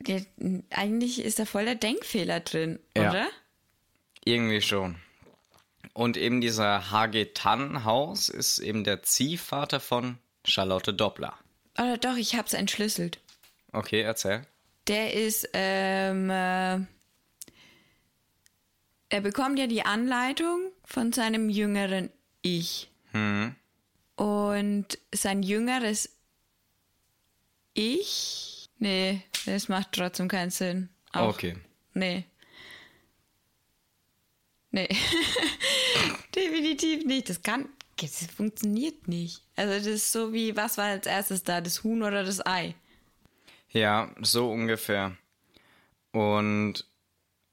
der, 0.00 0.26
eigentlich 0.70 1.20
ist 1.20 1.38
da 1.38 1.44
voll 1.44 1.66
der 1.66 1.76
Denkfehler 1.76 2.40
drin, 2.40 2.80
Ja. 2.96 3.10
oder? 3.10 3.28
Irgendwie 4.24 4.60
schon. 4.60 4.96
Und 5.92 6.16
eben 6.16 6.40
dieser 6.40 6.90
H.G. 6.90 7.26
Tannhaus 7.26 8.28
ist 8.28 8.58
eben 8.58 8.82
der 8.82 9.04
Ziehvater 9.04 9.78
von 9.78 10.18
Charlotte 10.44 10.92
Doppler. 10.94 11.34
Oder 11.78 11.98
doch, 11.98 12.16
ich 12.16 12.34
hab's 12.36 12.52
entschlüsselt. 12.52 13.20
Okay, 13.72 14.02
erzähl. 14.02 14.46
Der 14.86 15.14
ist, 15.14 15.48
ähm, 15.54 16.30
äh, 16.30 16.78
er 19.08 19.20
bekommt 19.20 19.58
ja 19.58 19.66
die 19.66 19.82
Anleitung 19.84 20.70
von 20.84 21.12
seinem 21.12 21.48
jüngeren 21.48 22.10
Ich. 22.42 22.90
Und 24.16 24.98
sein 25.14 25.42
jüngeres 25.42 26.10
Ich, 27.74 28.68
nee, 28.78 29.22
das 29.46 29.68
macht 29.68 29.92
trotzdem 29.92 30.28
keinen 30.28 30.50
Sinn. 30.50 30.88
Auch, 31.12 31.28
Okay. 31.28 31.56
Nee. 31.94 32.24
Nee. 34.72 34.88
Definitiv 36.34 37.04
nicht. 37.04 37.28
Das 37.30 37.40
kann, 37.42 37.68
das 37.96 38.26
funktioniert 38.26 39.08
nicht. 39.08 39.42
Also 39.56 39.74
das 39.74 39.86
ist 39.86 40.12
so 40.12 40.32
wie, 40.32 40.56
was 40.56 40.78
war 40.78 40.86
als 40.86 41.06
erstes 41.06 41.42
da, 41.42 41.60
das 41.60 41.84
Huhn 41.84 42.02
oder 42.02 42.24
das 42.24 42.44
Ei? 42.44 42.74
Ja, 43.70 44.10
so 44.20 44.50
ungefähr. 44.50 45.16
Und 46.12 46.86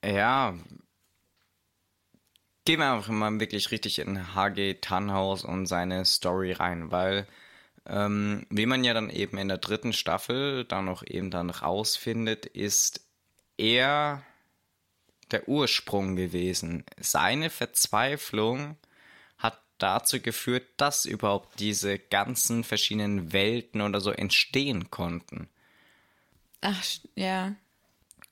ja, 0.03 0.55
gehen 2.65 2.79
wir 2.79 2.93
einfach 2.93 3.09
mal 3.09 3.39
wirklich 3.39 3.71
richtig 3.71 3.99
in 3.99 4.35
H.G. 4.35 4.75
Tannhaus 4.75 5.43
und 5.43 5.65
seine 5.65 6.05
Story 6.05 6.51
rein, 6.51 6.91
weil 6.91 7.27
ähm, 7.87 8.45
wie 8.49 8.67
man 8.67 8.83
ja 8.83 8.93
dann 8.93 9.09
eben 9.09 9.37
in 9.37 9.47
der 9.47 9.57
dritten 9.57 9.93
Staffel 9.93 10.65
dann 10.65 10.85
noch 10.85 11.03
eben 11.05 11.31
dann 11.31 11.49
rausfindet, 11.49 12.45
ist 12.45 13.01
er 13.57 14.23
der 15.31 15.47
Ursprung 15.47 16.15
gewesen. 16.15 16.85
Seine 16.99 17.49
Verzweiflung 17.49 18.77
dazu 19.81 20.21
geführt, 20.21 20.67
dass 20.77 21.05
überhaupt 21.05 21.59
diese 21.59 21.97
ganzen 21.97 22.63
verschiedenen 22.63 23.33
Welten 23.33 23.81
oder 23.81 24.01
so 24.01 24.11
entstehen 24.11 24.91
konnten. 24.91 25.49
Ach, 26.61 26.83
ja. 27.15 27.55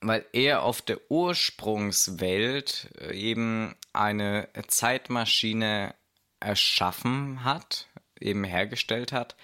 weil 0.00 0.24
er 0.32 0.62
auf 0.62 0.82
der 0.82 1.00
Ursprungswelt 1.10 2.90
äh, 3.00 3.14
eben 3.14 3.74
eine 3.92 4.48
Zeitmaschine 4.68 5.94
erschaffen 6.38 7.44
hat, 7.44 7.88
eben 8.18 8.44
hergestellt 8.44 9.12
hat, 9.12 9.36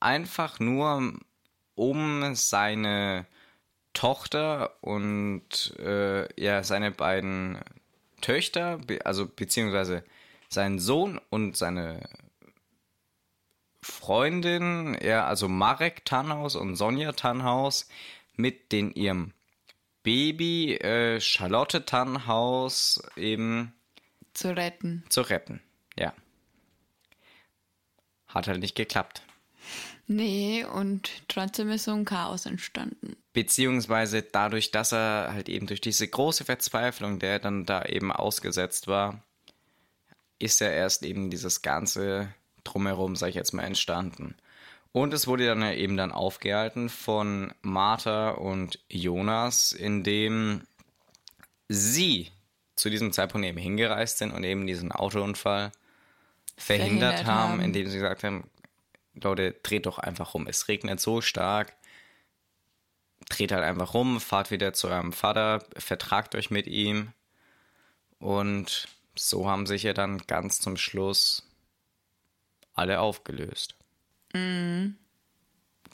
einfach 0.00 0.58
nur 0.58 1.14
um 1.74 2.34
seine 2.34 3.26
Tochter 3.92 4.76
und 4.82 5.74
äh, 5.78 6.42
ja 6.42 6.62
seine 6.62 6.90
beiden 6.90 7.58
Töchter, 8.20 8.80
also 9.04 9.26
beziehungsweise 9.26 10.04
seinen 10.50 10.78
Sohn 10.78 11.20
und 11.30 11.56
seine 11.56 12.08
Freundin, 13.82 14.98
ja, 15.02 15.26
also 15.26 15.48
Marek 15.48 16.04
Tannhaus 16.04 16.54
und 16.56 16.76
Sonja 16.76 17.12
Tannhaus 17.12 17.88
mit 18.36 18.72
den 18.72 18.92
ihrem 18.92 19.32
Baby 20.02 20.74
äh, 20.74 21.20
Charlotte 21.20 21.84
Tannhaus 21.84 23.02
eben 23.16 23.72
Zu 24.34 24.54
retten. 24.54 25.04
zu 25.08 25.22
retten. 25.22 25.60
Ja. 25.98 26.12
Hat 28.28 28.48
halt 28.48 28.60
nicht 28.60 28.74
geklappt. 28.74 29.22
Nee, 30.06 30.64
und 30.64 31.10
trotzdem 31.28 31.70
ist 31.70 31.84
so 31.84 31.92
ein 31.92 32.04
Chaos 32.04 32.46
entstanden. 32.46 33.16
Beziehungsweise 33.32 34.22
dadurch, 34.22 34.72
dass 34.72 34.92
er 34.92 35.32
halt 35.32 35.48
eben 35.48 35.66
durch 35.66 35.80
diese 35.80 36.08
große 36.08 36.44
Verzweiflung, 36.44 37.18
der 37.18 37.32
er 37.32 37.38
dann 37.38 37.64
da 37.64 37.84
eben 37.84 38.10
ausgesetzt 38.10 38.88
war, 38.88 39.22
ist 40.40 40.60
er 40.60 40.72
erst 40.72 41.04
eben 41.04 41.30
dieses 41.30 41.62
ganze 41.62 42.34
Drumherum, 42.64 43.14
sag 43.14 43.28
ich 43.28 43.34
jetzt 43.36 43.52
mal, 43.52 43.62
entstanden. 43.62 44.34
Und 44.92 45.14
es 45.14 45.28
wurde 45.28 45.46
dann 45.46 45.62
ja 45.62 45.72
eben 45.72 45.96
dann 45.96 46.10
aufgehalten 46.10 46.88
von 46.88 47.54
Martha 47.62 48.30
und 48.30 48.80
Jonas, 48.88 49.72
indem 49.72 50.66
sie 51.68 52.32
zu 52.74 52.90
diesem 52.90 53.12
Zeitpunkt 53.12 53.46
eben 53.46 53.58
hingereist 53.58 54.18
sind 54.18 54.32
und 54.32 54.42
eben 54.42 54.66
diesen 54.66 54.90
Autounfall 54.90 55.70
verhindert, 56.56 57.14
Verhindert 57.14 57.26
haben, 57.26 57.52
haben. 57.52 57.60
indem 57.60 57.88
sie 57.88 57.98
gesagt 57.98 58.24
haben, 58.24 58.50
Leute, 59.14 59.52
dreht 59.62 59.86
doch 59.86 59.98
einfach 59.98 60.34
rum. 60.34 60.46
Es 60.46 60.66
regnet 60.68 61.00
so 61.00 61.20
stark. 61.20 61.74
Dreht 63.28 63.52
halt 63.52 63.62
einfach 63.62 63.94
rum, 63.94 64.20
fahrt 64.20 64.50
wieder 64.50 64.72
zu 64.72 64.88
eurem 64.88 65.12
Vater, 65.12 65.64
vertragt 65.76 66.34
euch 66.34 66.50
mit 66.50 66.66
ihm. 66.66 67.12
Und 68.18 68.88
so 69.20 69.46
haben 69.48 69.66
sich 69.66 69.82
ja 69.82 69.92
dann 69.92 70.18
ganz 70.26 70.60
zum 70.60 70.76
Schluss 70.76 71.46
alle 72.72 73.00
aufgelöst. 73.00 73.74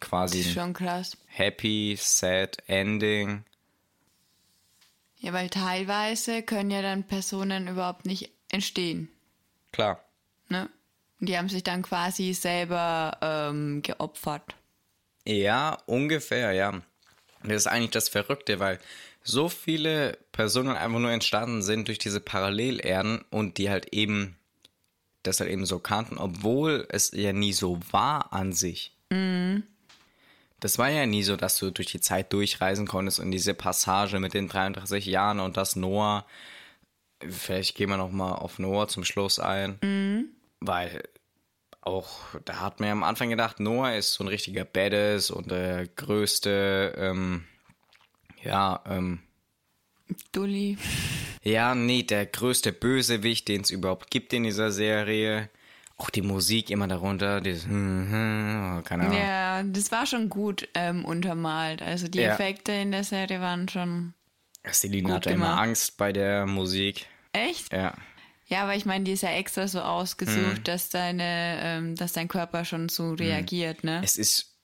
Quasi 0.01 0.39
Das 0.39 0.47
ist 0.47 0.53
schon 0.53 0.73
krass. 0.73 1.17
happy, 1.27 1.97
sad 1.99 2.59
ending. 2.69 3.45
Ja, 5.19 5.33
weil 5.33 5.51
teilweise 5.51 6.43
können 6.43 6.71
ja 6.71 6.83
dann 6.83 7.05
Personen 7.05 7.67
überhaupt 7.67 8.07
nicht 8.07 8.31
entstehen. 8.51 9.09
Klar. 9.73 10.05
Ne? 10.49 10.69
Und 11.19 11.29
die 11.29 11.37
haben 11.37 11.49
sich 11.49 11.65
dann 11.65 11.83
quasi 11.83 12.33
selber 12.35 13.19
ähm, 13.23 13.83
geopfert. 13.83 14.55
Ja, 15.25 15.79
ungefähr, 15.87 16.53
ja. 16.53 16.81
Das 17.43 17.57
ist 17.57 17.67
eigentlich 17.67 17.91
das 17.91 18.09
Verrückte, 18.09 18.61
weil 18.61 18.79
so 19.27 19.49
viele 19.49 20.19
Personen 20.33 20.77
einfach 20.77 20.99
nur 20.99 21.11
entstanden 21.11 21.63
sind 21.63 21.89
durch 21.89 21.99
diese 21.99 22.21
Parallelerden 22.21 23.25
und 23.31 23.59
die 23.59 23.69
halt 23.71 23.93
eben 23.93 24.37
das 25.23 25.41
halt 25.41 25.51
eben 25.51 25.67
so 25.67 25.81
kannten, 25.81 26.19
obwohl 26.19 26.87
es 26.89 27.11
ja 27.13 27.33
nie 27.33 27.53
so 27.53 27.81
war 27.91 28.33
an 28.33 28.53
sich. 28.53 28.97
Das 30.61 30.79
war 30.79 30.89
ja 30.89 31.05
nie 31.05 31.23
so, 31.23 31.37
dass 31.37 31.59
du 31.59 31.71
durch 31.71 31.89
die 31.89 32.01
Zeit 32.01 32.33
durchreisen 32.33 32.87
konntest 32.87 33.21
und 33.21 33.31
diese 33.31 33.53
Passage 33.55 34.21
mit 34.21 34.35
den 34.35 34.49
33 34.49 35.05
Jahren 35.07 35.41
und 35.41 35.57
das 35.57 35.77
Noah. 35.77 36.25
Vielleicht 37.21 37.75
gehen 37.75 37.91
wir 37.91 37.97
noch 37.97 38.11
mal 38.11 38.33
auf 38.33 38.59
Noah 38.59 38.89
zum 38.89 39.05
Schluss 39.05 39.39
ein, 39.39 39.79
weil 40.61 41.03
auch 41.81 42.19
da 42.45 42.61
hat 42.61 42.81
man 42.81 42.89
ja 42.89 42.93
am 42.93 43.05
Anfang 43.05 43.31
gedacht, 43.31 43.61
Noah 43.61 43.95
ist 43.95 44.15
so 44.15 44.25
ein 44.25 44.29
richtiger 44.29 44.65
Badass 44.65 45.31
und 45.31 45.51
der 45.51 45.87
größte, 45.87 46.95
ähm, 46.97 47.45
ja, 48.47 48.83
ähm, 48.89 49.21
Dulli. 50.33 50.79
ja, 51.43 51.75
nee, 51.75 52.03
der 52.03 52.27
größte 52.27 52.73
Bösewicht, 52.73 53.49
den 53.49 53.63
es 53.63 53.71
überhaupt 53.71 54.11
gibt 54.11 54.33
in 54.33 54.45
dieser 54.45 54.71
Serie. 54.71 55.51
Auch 55.99 56.11
die 56.11 56.23
Musik 56.23 56.69
immer 56.71 56.89
darunter, 56.89 57.41
dieses, 57.41 57.65
hm, 57.65 58.11
hm, 58.11 58.85
keine 58.85 59.05
Ahnung. 59.05 59.19
Ja, 59.19 59.63
das 59.63 59.91
war 59.91 60.05
schon 60.07 60.29
gut 60.29 60.69
ähm, 60.75 61.05
untermalt. 61.07 61.81
Also 61.81 62.07
die 62.09 62.19
Ja. 62.19 62.35
Effekte 62.35 62.73
in 62.73 62.93
der 62.93 63.03
Serie 63.03 63.41
waren 63.41 63.69
schon 63.69 64.13
Celine 64.71 65.15
hatte 65.15 65.31
immer 65.31 65.47
gemacht. 65.47 65.61
Angst 65.63 65.97
bei 65.97 66.13
der 66.13 66.45
Musik. 66.47 67.07
echt. 67.33 67.73
Ja. 67.73 67.95
Ja, 68.49 68.63
aber 68.63 68.77
ich 68.77 68.85
meine, 68.85 69.03
die 69.05 69.13
ist 69.13 69.23
ja 69.23 69.31
extra 69.31 69.67
so 69.67 69.81
ausgesucht, 69.81 70.69
dass 70.69 70.89
deine, 70.91 71.59
ähm, 71.63 71.97
dass 71.97 72.13
dein 72.13 72.29
Körper 72.29 72.65
schon 72.65 72.89
so 72.89 73.15
reagiert, 73.15 73.83
ne? 73.83 74.01
Es 74.05 74.17
ist, 74.17 74.55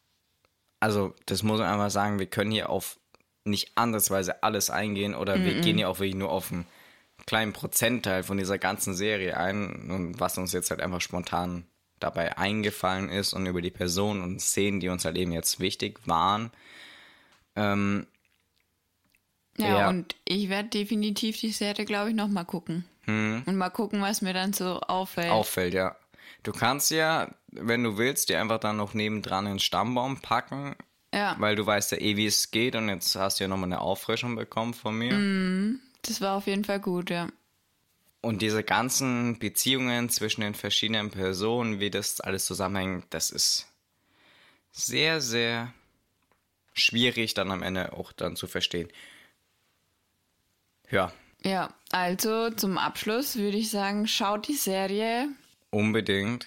also, 0.79 1.15
das 1.27 1.43
muss 1.43 1.59
man 1.59 1.69
einfach 1.69 1.91
sagen, 1.91 2.21
wir 2.21 2.27
können 2.27 2.53
hier 2.53 2.71
auf 2.71 3.01
nicht 3.45 3.73
andersweise 3.75 4.43
alles 4.43 4.71
eingehen 4.71 5.15
oder 5.15 5.43
wir 5.45 5.61
gehen 5.61 5.77
hier 5.77 5.89
auch 5.89 5.99
wirklich 5.99 6.15
nur 6.15 6.31
auf 6.31 6.53
einen 6.53 6.67
kleinen 7.27 7.53
Prozentteil 7.53 8.23
von 8.23 8.37
dieser 8.39 8.59
ganzen 8.59 8.95
Serie 8.95 9.37
ein 9.37 9.91
und 9.91 10.21
was 10.21 10.39
uns 10.39 10.53
jetzt 10.53 10.71
halt 10.71 10.81
einfach 10.81 11.01
spontan 11.01 11.65
dabei 12.01 12.37
eingefallen 12.37 13.09
ist 13.09 13.33
und 13.33 13.47
über 13.47 13.61
die 13.63 13.71
Personen 13.71 14.23
und 14.23 14.41
Szenen, 14.41 14.81
die 14.81 14.89
uns 14.89 15.05
halt 15.05 15.17
eben 15.17 15.33
jetzt 15.33 15.61
wichtig 15.61 16.01
waren. 16.07 16.51
Ähm, 17.57 18.07
Ja, 19.59 19.79
Ja. 19.79 19.89
und 19.91 20.17
ich 20.25 20.49
werde 20.49 20.71
definitiv 20.71 21.39
die 21.39 21.51
Serie, 21.53 21.85
glaube 21.85 22.11
ich, 22.11 22.17
nochmal 22.17 22.47
gucken. 22.47 22.87
Und 23.07 23.45
mal 23.57 23.69
gucken, 23.71 24.01
was 24.01 24.23
mir 24.23 24.33
dann 24.33 24.53
so 24.53 24.81
auffällt. 24.81 25.31
auffällt, 25.31 25.75
ja. 25.75 25.95
Du 26.43 26.53
kannst 26.53 26.91
ja, 26.91 27.29
wenn 27.49 27.83
du 27.85 27.99
willst, 27.99 28.29
dir 28.31 28.41
einfach 28.41 28.59
dann 28.61 28.77
noch 28.79 28.95
nebendran 28.95 29.47
einen 29.47 29.59
Stammbaum 29.59 30.21
packen, 30.23 30.75
ja, 31.13 31.37
weil 31.39 31.57
du 31.57 31.67
weißt 31.67 31.93
ja 31.93 31.99
eh, 31.99 32.17
wie 32.17 32.27
es 32.27 32.51
geht 32.51 32.75
und 32.77 32.89
jetzt 32.89 33.15
hast 33.17 33.39
du 33.41 33.45
ja 33.45 33.49
nochmal 33.49 33.69
eine 33.69 33.81
Auffrischung 33.81 34.37
bekommen 34.37 34.75
von 34.75 34.97
mir. 34.97 35.81
das 36.03 36.21
war 36.21 36.37
auf 36.37 36.47
jeden 36.47 36.65
Fall 36.65 36.81
gut, 36.81 37.11
ja. 37.11 37.29
Und 38.21 38.41
diese 38.41 38.63
ganzen 38.63 39.39
Beziehungen 39.39 40.09
zwischen 40.09 40.43
den 40.43 40.55
verschiedenen 40.55 41.11
Personen, 41.11 41.81
wie 41.81 41.91
das 41.91 42.21
alles 42.21 42.47
zusammenhängt, 42.47 43.07
das 43.11 43.31
ist 43.31 43.67
sehr, 44.71 45.21
sehr 45.21 45.73
schwierig 46.73 47.35
dann 47.35 47.51
am 47.51 47.63
Ende 47.63 47.93
auch 47.93 48.13
dann 48.13 48.37
zu 48.37 48.47
verstehen. 48.47 48.89
Ja, 50.91 51.13
Ja, 51.45 51.75
also 51.91 52.51
zum 52.51 52.79
Abschluss 52.79 53.37
würde 53.37 53.57
ich 53.57 53.71
sagen, 53.71 54.07
schaut 54.07 54.47
die 54.49 54.55
Serie. 54.55 55.29
unbedingt. 55.71 56.47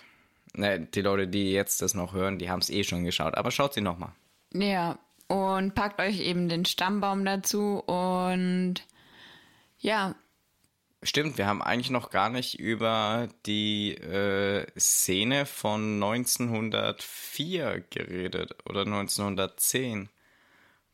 Ne, 0.53 0.79
die 0.79 1.01
Leute, 1.01 1.27
die 1.27 1.51
jetzt 1.51 1.81
das 1.81 1.93
noch 1.93 2.13
hören, 2.13 2.39
die 2.39 2.49
haben 2.49 2.61
es 2.61 2.69
eh 2.69 2.85
schon 2.85 3.03
geschaut. 3.03 3.35
Aber 3.35 3.51
schaut 3.51 3.73
sie 3.73 3.81
nochmal. 3.81 4.13
Ja, 4.57 4.97
und 5.27 5.75
packt 5.75 5.99
euch 5.99 6.19
eben 6.19 6.47
den 6.49 6.65
Stammbaum 6.65 7.25
dazu 7.25 7.79
und 7.79 8.75
ja, 9.79 10.15
Stimmt, 11.03 11.37
wir 11.37 11.45
haben 11.45 11.61
eigentlich 11.61 11.91
noch 11.91 12.09
gar 12.09 12.29
nicht 12.29 12.57
über 12.57 13.27
die 13.45 13.93
äh, 13.93 14.65
Szene 14.79 15.45
von 15.45 16.01
1904 16.01 17.83
geredet 17.91 18.55
oder 18.67 18.81
1910, 18.81 20.09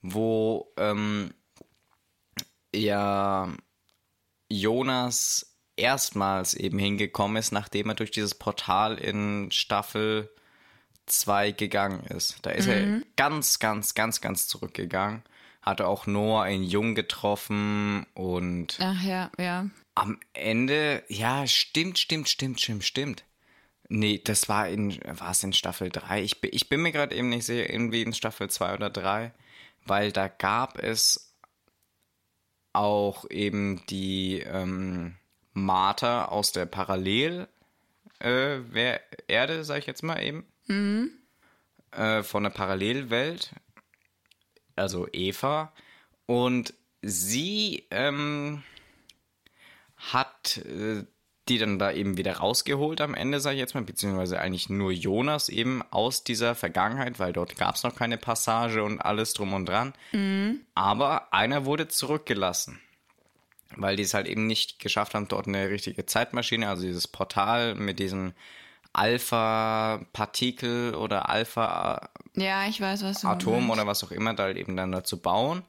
wo 0.01 0.73
ähm, 0.75 1.33
ja 2.75 3.53
Jonas 4.49 5.55
erstmals 5.77 6.55
eben 6.55 6.77
hingekommen 6.77 7.37
ist, 7.37 7.53
nachdem 7.53 7.87
er 7.87 7.95
durch 7.95 8.11
dieses 8.11 8.35
Portal 8.35 8.97
in 8.97 9.49
Staffel 9.51 10.29
2 11.19 11.51
gegangen 11.51 12.03
ist. 12.07 12.37
Da 12.43 12.51
ist 12.51 12.67
er 12.67 13.01
ganz, 13.15 13.59
ganz, 13.59 13.93
ganz, 13.93 14.21
ganz 14.21 14.47
zurückgegangen. 14.47 15.23
Hatte 15.61 15.85
auch 15.87 16.07
Noah 16.07 16.47
in 16.47 16.63
Jung 16.63 16.95
getroffen 16.95 18.05
und 18.15 18.77
ach 18.81 19.01
ja, 19.03 19.29
ja. 19.37 19.69
am 19.93 20.19
Ende, 20.33 21.03
ja, 21.07 21.45
stimmt, 21.45 21.99
stimmt, 21.99 22.29
stimmt, 22.29 22.59
stimmt, 22.59 22.83
stimmt. 22.83 23.23
Nee, 23.87 24.19
das 24.23 24.49
war 24.49 24.67
in, 24.69 24.99
war 25.05 25.31
es 25.31 25.43
in 25.43 25.53
Staffel 25.53 25.89
3? 25.89 26.23
Ich, 26.23 26.41
bin- 26.41 26.51
ich 26.53 26.67
bin 26.69 26.81
mir 26.81 26.91
gerade 26.91 27.13
eben 27.15 27.29
nicht 27.29 27.45
sicher, 27.45 27.69
irgendwie 27.69 28.01
in 28.01 28.13
Staffel 28.13 28.49
2 28.49 28.73
oder 28.73 28.89
3, 28.89 29.31
weil 29.85 30.11
da 30.11 30.27
gab 30.29 30.79
es 30.81 31.35
auch 32.73 33.29
eben 33.29 33.83
die 33.89 34.39
ähm, 34.39 35.15
Martha 35.53 36.25
aus 36.25 36.53
der 36.53 36.65
Parallel 36.65 37.47
äh, 38.19 38.59
Wer- 38.69 39.01
Erde, 39.27 39.63
sag 39.63 39.79
ich 39.79 39.87
jetzt 39.87 40.03
mal 40.03 40.23
eben. 40.23 40.45
Äh, 41.91 42.23
von 42.23 42.43
der 42.43 42.49
Parallelwelt. 42.49 43.51
Also 44.75 45.07
Eva. 45.11 45.73
Und 46.25 46.73
sie 47.01 47.85
ähm, 47.91 48.63
hat 49.97 50.57
äh, 50.57 51.03
die 51.49 51.57
dann 51.57 51.79
da 51.79 51.91
eben 51.91 52.17
wieder 52.17 52.37
rausgeholt 52.37 53.01
am 53.01 53.13
Ende, 53.15 53.39
sag 53.39 53.53
ich 53.53 53.59
jetzt 53.59 53.73
mal, 53.73 53.83
beziehungsweise 53.83 54.39
eigentlich 54.39 54.69
nur 54.69 54.91
Jonas 54.91 55.49
eben 55.49 55.81
aus 55.91 56.23
dieser 56.23 56.55
Vergangenheit, 56.55 57.19
weil 57.19 57.33
dort 57.33 57.57
gab 57.57 57.75
es 57.75 57.83
noch 57.83 57.95
keine 57.95 58.17
Passage 58.17 58.83
und 58.83 58.99
alles 58.99 59.33
drum 59.33 59.53
und 59.53 59.67
dran. 59.67 59.93
Aber 60.75 61.33
einer 61.33 61.65
wurde 61.65 61.87
zurückgelassen, 61.87 62.79
weil 63.75 63.95
die 63.95 64.03
es 64.03 64.13
halt 64.13 64.27
eben 64.27 64.47
nicht 64.47 64.79
geschafft 64.79 65.13
haben, 65.13 65.27
dort 65.27 65.47
eine 65.47 65.69
richtige 65.69 66.05
Zeitmaschine, 66.05 66.69
also 66.69 66.83
dieses 66.83 67.07
Portal 67.07 67.75
mit 67.75 67.99
diesen 67.99 68.33
Alpha-Partikel 68.93 70.95
oder 70.95 71.29
Alpha 71.29 72.09
Ja, 72.35 72.67
ich 72.67 72.81
weiß, 72.81 73.03
was 73.03 73.23
oder 73.69 73.87
was 73.87 74.03
auch 74.03 74.11
immer 74.11 74.33
da 74.33 74.43
halt 74.43 74.57
eben 74.57 74.75
dann 74.75 74.91
dazu 74.91 75.17
bauen. 75.17 75.63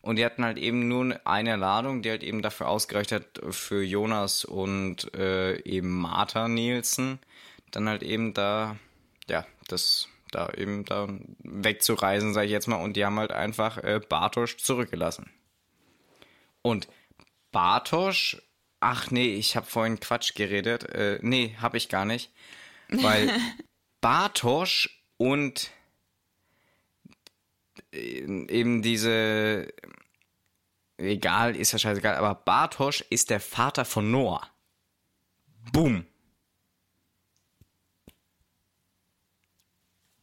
Und 0.00 0.16
die 0.16 0.24
hatten 0.24 0.44
halt 0.44 0.58
eben 0.58 0.86
nur 0.86 1.18
eine 1.24 1.56
Ladung, 1.56 2.02
die 2.02 2.10
halt 2.10 2.22
eben 2.22 2.42
dafür 2.42 2.68
ausgereicht 2.68 3.10
hat 3.10 3.40
für 3.50 3.82
Jonas 3.82 4.44
und 4.44 5.14
äh, 5.14 5.58
eben 5.62 5.98
Martha 5.98 6.46
Nielsen, 6.46 7.18
dann 7.70 7.88
halt 7.88 8.02
eben 8.02 8.34
da, 8.34 8.76
ja, 9.28 9.46
das 9.68 10.08
da 10.30 10.50
eben 10.50 10.84
da 10.84 11.08
wegzureisen, 11.38 12.34
sag 12.34 12.44
ich 12.44 12.50
jetzt 12.50 12.66
mal. 12.66 12.76
Und 12.76 12.96
die 12.96 13.04
haben 13.04 13.18
halt 13.18 13.32
einfach 13.32 13.78
äh, 13.78 14.00
Bartosch 14.06 14.58
zurückgelassen. 14.58 15.30
Und 16.60 16.88
Bartosch, 17.52 18.42
ach 18.80 19.10
nee, 19.10 19.34
ich 19.34 19.56
habe 19.56 19.66
vorhin 19.66 20.00
Quatsch 20.00 20.34
geredet. 20.34 20.84
Äh, 20.90 21.18
nee, 21.22 21.56
habe 21.60 21.76
ich 21.76 21.88
gar 21.88 22.04
nicht. 22.04 22.30
Weil 22.88 23.30
Bartosch 24.00 25.02
und 25.16 25.70
eben 27.92 28.82
diese, 28.82 29.72
egal, 30.96 31.56
ist 31.56 31.72
ja 31.72 31.78
scheißegal, 31.78 32.16
aber 32.16 32.34
Bartosch 32.34 33.04
ist 33.10 33.30
der 33.30 33.40
Vater 33.40 33.84
von 33.84 34.10
Noah. 34.10 34.48
Boom. 35.72 36.06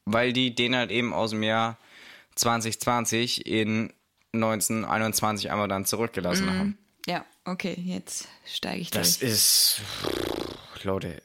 Weil 0.05 0.33
die 0.33 0.53
den 0.53 0.75
halt 0.75 0.91
eben 0.91 1.13
aus 1.13 1.31
dem 1.31 1.43
Jahr 1.43 1.77
2020 2.35 3.45
in 3.45 3.93
1921 4.33 5.51
einmal 5.51 5.67
dann 5.67 5.85
zurückgelassen 5.85 6.57
haben. 6.57 6.77
Ja, 7.07 7.25
okay, 7.45 7.75
jetzt 7.77 8.27
steige 8.45 8.81
ich 8.81 8.91
Das 8.91 9.19
durch. 9.19 9.31
ist, 9.31 9.81
Leute, 10.83 11.21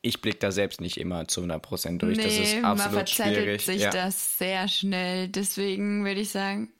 ich 0.00 0.20
blick 0.20 0.40
da 0.40 0.52
selbst 0.52 0.80
nicht 0.80 0.96
immer 0.98 1.26
zu 1.28 1.42
100% 1.42 1.98
durch. 1.98 2.18
das 2.18 2.26
ist 2.38 2.54
man 2.56 2.64
absolut 2.64 2.94
verzettelt 2.94 3.36
schwierig. 3.36 3.64
sich 3.64 3.82
ja. 3.82 3.90
das 3.90 4.38
sehr 4.38 4.68
schnell. 4.68 5.28
Deswegen 5.28 6.04
würde 6.04 6.20
ich 6.20 6.30
sagen, 6.30 6.72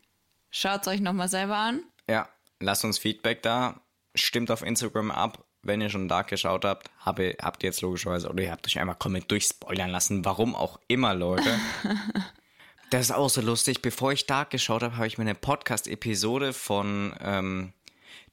schaut 0.51 0.83
es 0.83 0.89
euch 0.89 1.01
nochmal 1.01 1.29
selber 1.29 1.57
an. 1.57 1.83
Ja, 2.09 2.29
lasst 2.61 2.85
uns 2.85 2.99
Feedback 2.99 3.43
da. 3.43 3.81
Stimmt 4.15 4.51
auf 4.51 4.63
Instagram 4.63 5.11
ab. 5.11 5.45
Wenn 5.63 5.81
ihr 5.81 5.91
schon 5.91 6.09
Dark 6.09 6.29
geschaut 6.29 6.65
habt, 6.65 6.89
habe, 7.01 7.37
habt 7.43 7.63
ihr 7.63 7.69
jetzt 7.69 7.81
logischerweise, 7.83 8.29
oder 8.31 8.45
ihr 8.45 8.53
habt 8.53 8.67
euch 8.67 8.79
einmal 8.79 8.95
komplett 8.95 9.31
durchspoilern 9.31 9.91
lassen. 9.91 10.25
Warum 10.25 10.55
auch 10.55 10.79
immer, 10.87 11.15
Leute. 11.15 11.59
das 12.91 13.07
ist 13.07 13.13
auch 13.13 13.29
so 13.29 13.41
lustig. 13.41 13.83
Bevor 13.83 14.13
ich 14.13 14.27
Dark 14.27 14.51
geschaut 14.51 14.83
habe, 14.83 14.97
habe 14.97 15.07
ich 15.07 15.19
mir 15.19 15.23
eine 15.23 15.35
Podcast-Episode 15.35 16.53
von 16.53 17.15
ähm, 17.21 17.73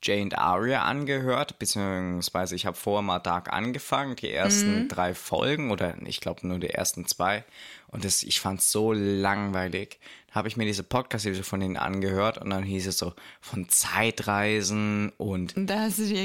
Jay 0.02 0.22
und 0.22 0.38
Aria 0.38 0.84
angehört. 0.84 1.60
Beziehungsweise 1.60 2.56
ich 2.56 2.66
habe 2.66 2.78
vorher 2.78 3.02
mal 3.02 3.20
Dark 3.20 3.52
angefangen, 3.52 4.16
die 4.16 4.32
ersten 4.32 4.88
drei 4.88 5.14
Folgen 5.14 5.72
oder 5.72 5.96
ich 6.06 6.22
glaube 6.22 6.48
nur 6.48 6.60
die 6.60 6.70
ersten 6.70 7.06
zwei. 7.06 7.44
Und 7.88 8.06
das, 8.06 8.24
ich 8.24 8.40
fand 8.40 8.60
es 8.60 8.72
so 8.72 8.94
langweilig. 8.94 10.00
Da 10.28 10.36
habe 10.36 10.48
ich 10.48 10.58
mir 10.58 10.66
diese 10.66 10.84
Podcast-Episode 10.84 11.46
von 11.46 11.60
denen 11.60 11.78
angehört 11.78 12.38
und 12.38 12.50
dann 12.50 12.64
hieß 12.64 12.88
es 12.88 12.98
so 12.98 13.14
von 13.42 13.70
Zeitreisen 13.70 15.12
und 15.18 15.56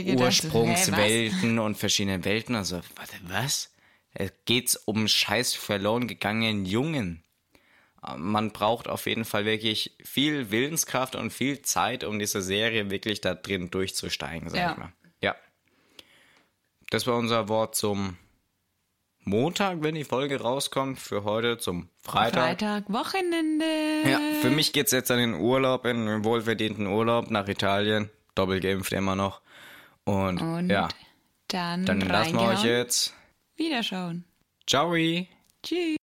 gedacht, 0.04 0.26
Ursprungswelten 0.26 1.58
und 1.58 1.76
verschiedene 1.76 2.24
Welten. 2.24 2.54
Also, 2.54 2.80
warte, 2.96 3.16
was? 3.28 3.70
Es 4.12 4.32
geht's 4.44 4.76
um 4.76 5.06
scheiß 5.06 5.54
verloren 5.54 6.08
gegangenen 6.08 6.64
Jungen. 6.64 7.22
Man 8.16 8.50
braucht 8.52 8.88
auf 8.88 9.06
jeden 9.06 9.24
Fall 9.24 9.44
wirklich 9.44 9.94
viel 10.02 10.50
Willenskraft 10.50 11.16
und 11.16 11.30
viel 11.30 11.60
Zeit, 11.62 12.02
um 12.04 12.18
diese 12.18 12.40
Serie 12.40 12.90
wirklich 12.90 13.20
da 13.20 13.34
drin 13.34 13.70
durchzusteigen, 13.70 14.48
sag 14.48 14.58
Ja. 14.58 14.72
ich 14.72 14.78
mal. 14.78 14.92
Ja. 15.20 15.36
Das 16.90 17.06
war 17.06 17.16
unser 17.16 17.48
Wort 17.48 17.74
zum 17.74 18.16
Montag, 19.24 19.82
wenn 19.82 19.94
die 19.94 20.04
Folge 20.04 20.40
rauskommt, 20.40 20.98
für 20.98 21.24
heute 21.24 21.58
zum? 21.58 21.90
Freitag. 22.02 22.32
Freitag, 22.58 22.84
Wochenende. 22.90 23.64
Ja, 24.06 24.18
für 24.40 24.48
mich 24.50 24.72
geht's 24.72 24.92
jetzt 24.92 25.10
an 25.10 25.18
den 25.18 25.34
Urlaub, 25.34 25.84
in 25.84 26.06
den 26.06 26.24
wohlverdienten 26.24 26.86
Urlaub 26.86 27.30
nach 27.30 27.46
Italien. 27.48 28.08
Doppelt 28.34 28.62
geimpft 28.62 28.92
immer 28.92 29.14
noch. 29.14 29.42
Und, 30.04 30.40
Und 30.40 30.70
ja, 30.70 30.88
dann, 31.48 31.84
dann 31.84 32.00
lassen 32.00 32.34
wir 32.34 32.48
euch 32.48 32.64
jetzt. 32.64 33.14
Wiederschauen. 33.56 34.24
Ciao. 34.66 34.94
Tschüss. 35.62 35.96